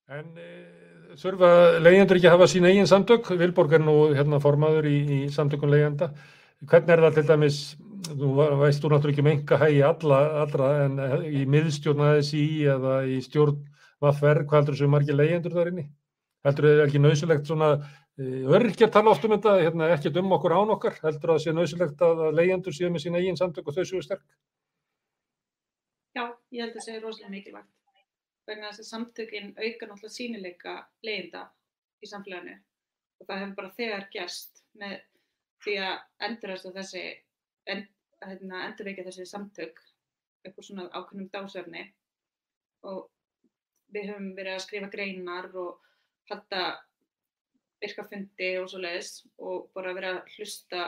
[0.10, 0.48] en e,
[1.18, 3.32] þurfa leyendur ekki að hafa sín eigin samtök?
[3.40, 6.12] Vilborg er nú hérna formaður í, í samtökum leyenda.
[6.70, 7.60] Hvernig er það til dæmis,
[8.10, 12.44] þú veist þú náttúrulega ekki með enga hægi alla, allra en eh, í miðstjórn ASI
[12.76, 13.64] eða í stjórn
[14.04, 15.88] VFR, hvað heldur þessu margir leyendur þar inni?
[16.46, 17.72] Heldur þið ekki nöðsulegt svona,
[18.20, 22.06] öryrkjar tala oft um þetta, hérna, ekkert um okkur án okkar, heldur það sé nöðsulegt
[22.06, 24.24] að leyendur séu með sín eigin samtök og þau séu sterk?
[26.16, 27.79] Já, ég held að það sé rosalega mikilvægt
[28.50, 30.76] vegna þess að samtökin auka náttúrulega sínileika
[31.06, 31.46] leiðinda
[32.02, 32.58] í samfélaginu.
[33.20, 34.98] Og það hefur bara þegar gerst með
[35.64, 35.96] því að
[36.28, 37.06] endurast þessi
[37.70, 37.86] en,
[38.24, 39.82] hérna, endurveikja þessi samtök
[40.44, 41.86] eitthvað svona ákveðnum dásefni
[42.88, 43.10] og
[43.94, 45.82] við höfum verið að skrifa greinar og
[46.30, 46.64] halda
[47.84, 50.84] virkafundi og svo leiðis og bara verið að hlusta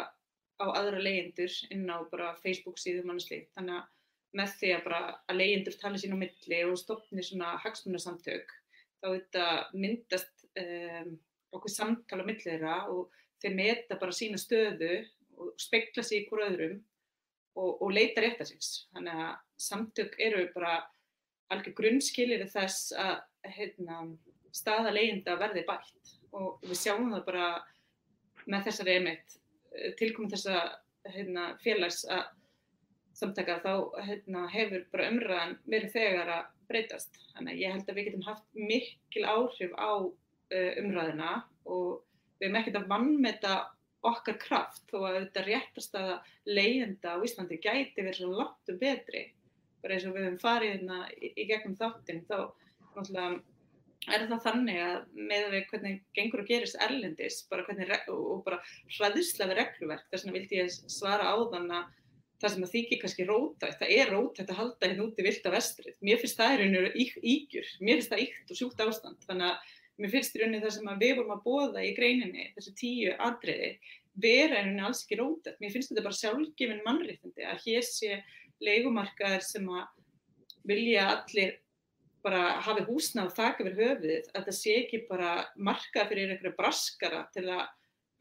[0.61, 3.89] á aðra leyendur inn á bara Facebook síðum mannslið þannig að
[4.37, 8.53] með því að að leyendur tala sín á milli og stopni svona hagsmunasamtök
[9.01, 11.17] þá þetta myndast um,
[11.55, 13.11] okkur samtala á milli þeirra og
[13.41, 15.01] þeir meta bara sína stöðu
[15.41, 16.77] og spekla sig í hvort öðrum
[17.57, 18.85] og, og leita rétta síns.
[18.93, 20.75] Þannig að samtök eru bara
[21.51, 23.17] algjör grunnskilir þess að
[23.57, 24.03] heitna,
[24.55, 27.47] staða leyenda verði bætt og við sjáum það bara
[28.47, 29.37] með þessari emitt
[29.99, 30.61] tilkominn þessa
[31.11, 32.29] heitna, félags að
[33.21, 33.73] samtaka þá
[34.07, 37.19] hérna, hefur bara umræðan verið þegar að breytast.
[37.35, 42.01] Þannig að ég held að við getum haft mikil áhrif á uh, umræðina og
[42.39, 43.53] við hefum ekkert að vannmeta
[44.11, 46.11] okkar kraft þó að þetta réttast að
[46.49, 49.27] leiðenda á Íslandi gæti verið svo langt um betri.
[49.81, 52.37] Bara eins og við hefum farið hérna í, í gegnum þáttinn þá
[52.95, 53.41] náttúrulega
[54.09, 58.57] er það þannig að með við hvernig gengur og gerist erlendis bara hvernig, og bara
[58.97, 61.99] hraðislega regluverk þess vegna vildi ég svara á þann að
[62.41, 65.55] það sem að þykir kannski rótætt, það er rótætt að halda hérna úti vilt af
[65.55, 65.95] vestrið.
[66.01, 69.73] Mér finnst það er einhverju ígjur, mér finnst það íkt og sjúkt ástand, þannig að
[70.01, 73.71] mér finnst í rauninni það sem við vorum að bóða í greininni, þessu tíu atriði,
[74.21, 75.59] vera einhvern veginn alls ekki rótætt.
[75.61, 78.21] Mér finnst þetta bara sjálfgefin mannréttindi að hér sé
[78.61, 79.85] leikumarkaðar sem að
[80.69, 81.59] vilja allir
[82.21, 86.57] bara hafi húsna og þakka fyrir höfuðið, að það sé ekki bara markað fyrir einhverja
[86.57, 87.63] braskara til að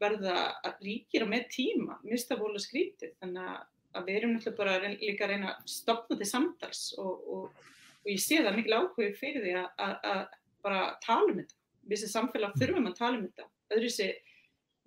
[0.01, 0.37] verða
[0.81, 3.13] ríkir á með tíma, mista vola skrítið.
[3.21, 3.59] Þannig að
[4.07, 7.63] við erum náttúrulega bara líka að reyna að stopna til samtals og, og,
[8.01, 10.21] og ég sé það mikil áhuga fyrir því að
[10.65, 11.57] bara tala um þetta.
[11.91, 13.47] Við sem samfélag þurfum að tala um þetta.
[13.75, 14.11] Öðru sé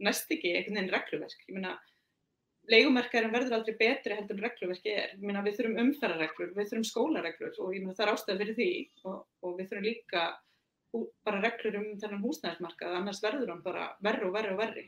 [0.04, 1.44] næst ekki einhvern veginn regluverk.
[1.48, 1.74] Ég meina,
[2.70, 5.14] leikumarkaðurinn verður aldrei betri heldur en regluverki er.
[5.20, 8.70] Myna, við þurfum umferðarreglur, við þurfum skólareglur og myna, það er ástæð fyrir því
[9.10, 10.24] og, og við þurfum líka
[11.26, 14.84] bara reglur um þennan húsnæðismarkað, annars verður hann bara verri og verri og verri.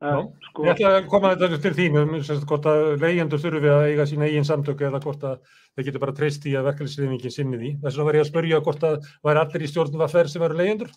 [0.00, 0.64] Sko...
[0.64, 2.12] Ég ætla að koma þetta til þín um
[2.48, 5.42] hvort að leyendur þurfi að eiga sína eigin samtöku eða hvort að
[5.74, 7.72] þeir getur bara treyst í að verkefliðsriðningin sinni því.
[7.82, 10.46] Þess vegna var ég að spörja hvort að væri allir í stjórnum að ferð sem
[10.46, 10.94] eru leyendur.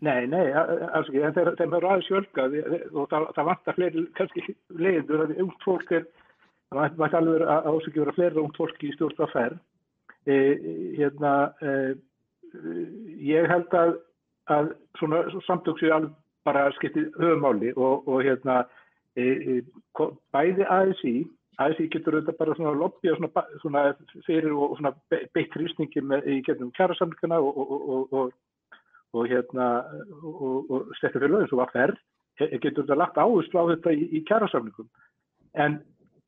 [0.00, 4.44] Nei, nei, alls ekki, en þeim eru aðeins fjölgað og það, það vantar fleiri, kannski
[4.70, 6.06] leiðindur, að ungt fólk er,
[6.70, 9.58] það vantar alveg að ásækja vera fleiri ungt fólk í stjórnst að ferð.
[10.28, 10.36] E,
[11.00, 11.34] hérna,
[11.64, 11.74] e,
[13.30, 13.96] ég held að,
[14.54, 16.14] að svona samtök séu alveg
[16.48, 18.62] bara skiptið höfumáli og, og hérna,
[19.16, 19.26] e,
[19.60, 21.14] e bæði ASI,
[21.60, 23.82] ASI getur auðvitað bara svona lobby og svona, svona
[24.26, 28.32] fyrir og svona beitt hrýsningi í getnum kjærasamlingana og, og, og
[29.12, 29.66] og hérna
[30.22, 31.96] og, og stefnafélög eins og var færð
[32.62, 34.86] getur þetta lagt áherslu á þetta í, í kjærasamlingum
[35.58, 35.80] en,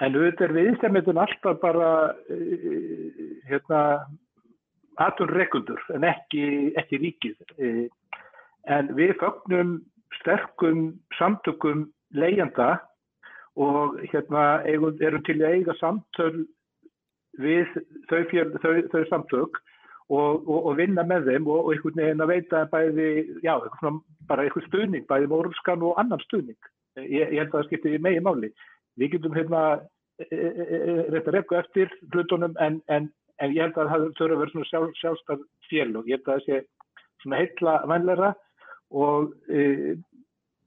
[0.02, 1.90] en auðvitað er viðstæmiðin alltaf bara
[2.26, 2.38] e,
[3.50, 3.82] hérna
[5.00, 6.44] aðtunreikundur en ekki,
[6.80, 7.72] ekki ríkið e,
[8.68, 9.78] en við fögnum
[10.20, 12.76] sterkum samtökum leiðanda
[13.56, 16.44] og hérna erum til að eiga samtöl
[17.40, 17.68] við
[18.10, 19.60] þau, fjör, þau, þau samtök
[20.12, 23.08] og, og, og vinna með þeim og, og einhvern veginn að veita bæði,
[23.44, 23.54] já,
[24.28, 26.58] bara einhvern stuðning, bæði morðskan og annan stuðning.
[27.00, 28.52] Ég, ég held að það skiptir megin máli.
[29.00, 29.62] Við getum hérna
[30.20, 33.08] e, e, e, rétt að rekka eftir hlutunum en, en,
[33.42, 36.28] en ég held að það þurfa að vera svona sjálf, sjálfstæð fél og ég held
[36.28, 36.60] að það sé
[37.22, 38.32] svona heitla vænleira
[39.02, 39.96] og e,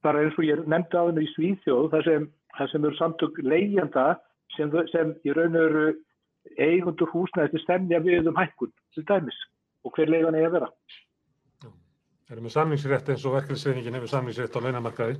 [0.06, 3.42] bara eins og ég nefndi á hennu í Svíþjóð, það sem, það sem eru samtök
[3.46, 4.06] leiðjanda
[4.58, 5.88] sem, sem í raun og veru
[6.62, 9.38] eigundur húsnæði til stemja við um hækkun til dæmis
[9.86, 10.70] og hver leiðan er að vera.
[12.26, 15.20] Það er með samlingsrétt eins og verkefnisreifingin hefur samlingsrétt á launamarkaði.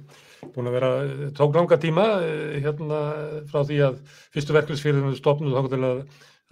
[0.56, 0.88] Búin að vera,
[1.38, 3.02] tók langa tíma eh, hérna
[3.52, 4.00] frá því að
[4.34, 6.00] fyrstu verkefnisfélaginu stopnuð þá til að,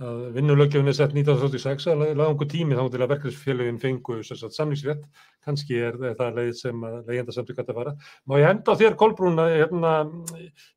[0.01, 5.03] að vinnulögjöfun er sett 1936 að langu tími þá til að verkefnisfélagin fengu samlingsrétt.
[5.45, 7.93] Kanski er, er það leið sem leiðenda samtök að fara.
[8.25, 9.93] Má ég henda á þér Kolbrún hérna,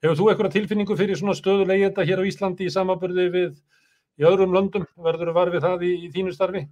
[0.04, 3.54] hefur þú eitthvað tilfinningu fyrir svona stöðu leiðenda hér á Íslandi í samabörði við
[4.20, 4.84] í öðrum löndum?
[5.00, 6.66] Verður þú varfið það í, í þínu starfi?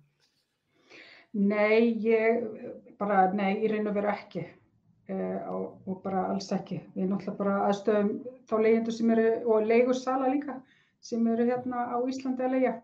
[1.35, 2.45] Nei, ég
[3.01, 6.79] bara, nei, ég reyna að vera ekki uh, og, og bara alls ekki.
[6.95, 8.13] Við erum náttúrulega bara aðstöðum
[8.51, 10.61] þá leyendur sem eru, og leigursala líka,
[11.05, 12.75] sem eru hérna á Íslandi að leia.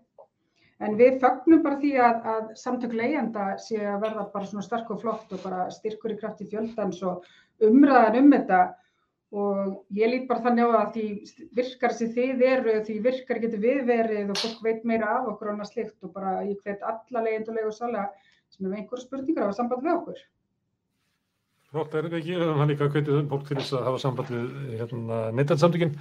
[0.81, 4.93] En við fögnum bara því að, að samtök leyenda sé að verða bara svona sterk
[4.95, 7.27] og flott og bara styrkur í krafti fjöldans og
[7.68, 8.61] umræðan um þetta
[9.31, 11.05] og ég lít bara þannig á að því
[11.59, 15.51] virkar sem þið eru, því virkar getur við verið og fólk veit meira af okkur
[15.51, 18.09] og annað slikt og bara ég hvet alla legendulegu sala
[18.51, 20.25] sem er með einhverju spurningar á samband við okkur.
[21.71, 24.79] Flott, er þetta ekki, þannig að líka hvetið fólk til þess að hafa samband við
[24.81, 25.93] hérna, neytansamtökin,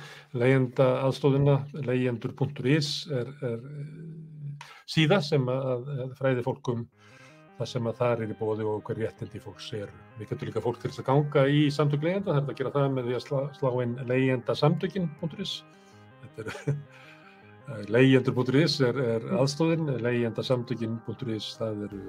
[0.42, 3.60] leyenda aðstóðina, leyendur.is er, er
[4.90, 6.88] síða sem að, að fræði fólkum
[7.60, 9.94] það sem að það er í bóði og hver réttindi fólks er.
[10.18, 12.74] Við getum líka fólk til þess að ganga í samtök leyenda, það er að gera
[12.80, 15.56] það með því að slá, slá inn leyendasamtökin.is
[17.94, 22.04] leyendur.is er, er aðstóðin, leyendasamtökin.is það eru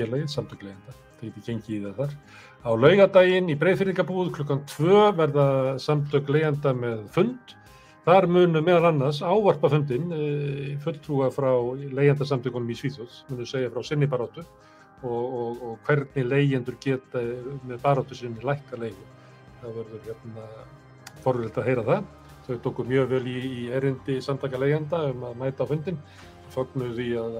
[0.00, 2.18] félagið, samtök leyenda, það getur gengið í það þar.
[2.60, 5.48] Á laugadaginn í breyðfyrringabúð klukkan 2 verða
[5.80, 7.56] samtök leyenda með fund
[8.00, 10.20] Þar munum meðal annars ávarpa fundin e,
[10.80, 11.50] fulltrúa frá
[11.98, 14.40] leyendasamtökunum í Svíþjóðs, munum segja frá sinni baróttu
[15.04, 17.20] og, og, og hvernig leyendur geta
[17.68, 19.04] með baróttu sinni lækka leigu.
[19.60, 20.48] Það verður hérna
[21.20, 22.08] forvilt að heyra það.
[22.46, 26.00] Þau tóku mjög vel í, í erindi samtaka leigjanda um að mæta á fundin.
[26.54, 27.36] Fögnuðu því að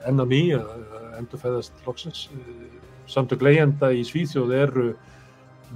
[0.08, 2.26] enn á ný, að endur fæðast loksins.
[3.10, 4.86] Samtök leigjanda í Svíþjóð eru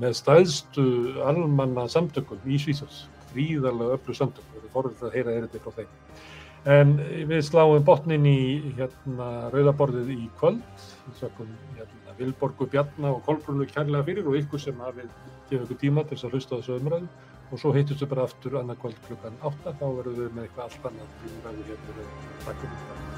[0.00, 0.84] með staðstu
[1.26, 3.02] almanna samtökum í Svíþjóð.
[3.34, 4.46] Gríðarlega öllu samtök.
[4.54, 5.92] Það er forvilt að heyra erindi frá þeim.
[6.74, 6.94] En
[7.28, 10.62] við sláum botnin í hérna, rauðaborðið í kvöld.
[11.08, 15.10] Við sökum hérna, Vilborgu, Bjarna og Kolbrunnu kærlega fyrir og ykkur sem hafið
[15.50, 17.10] gefið ykkur tíma til þess að hlusta á þessu umræðu.
[17.52, 19.74] Og svo heitust við bara aftur annað kvöld klukkan 8.
[19.80, 22.08] Þá verðum við með eitthvað allt annað í umræðu hérna.
[22.46, 23.13] Takk fyrir þetta.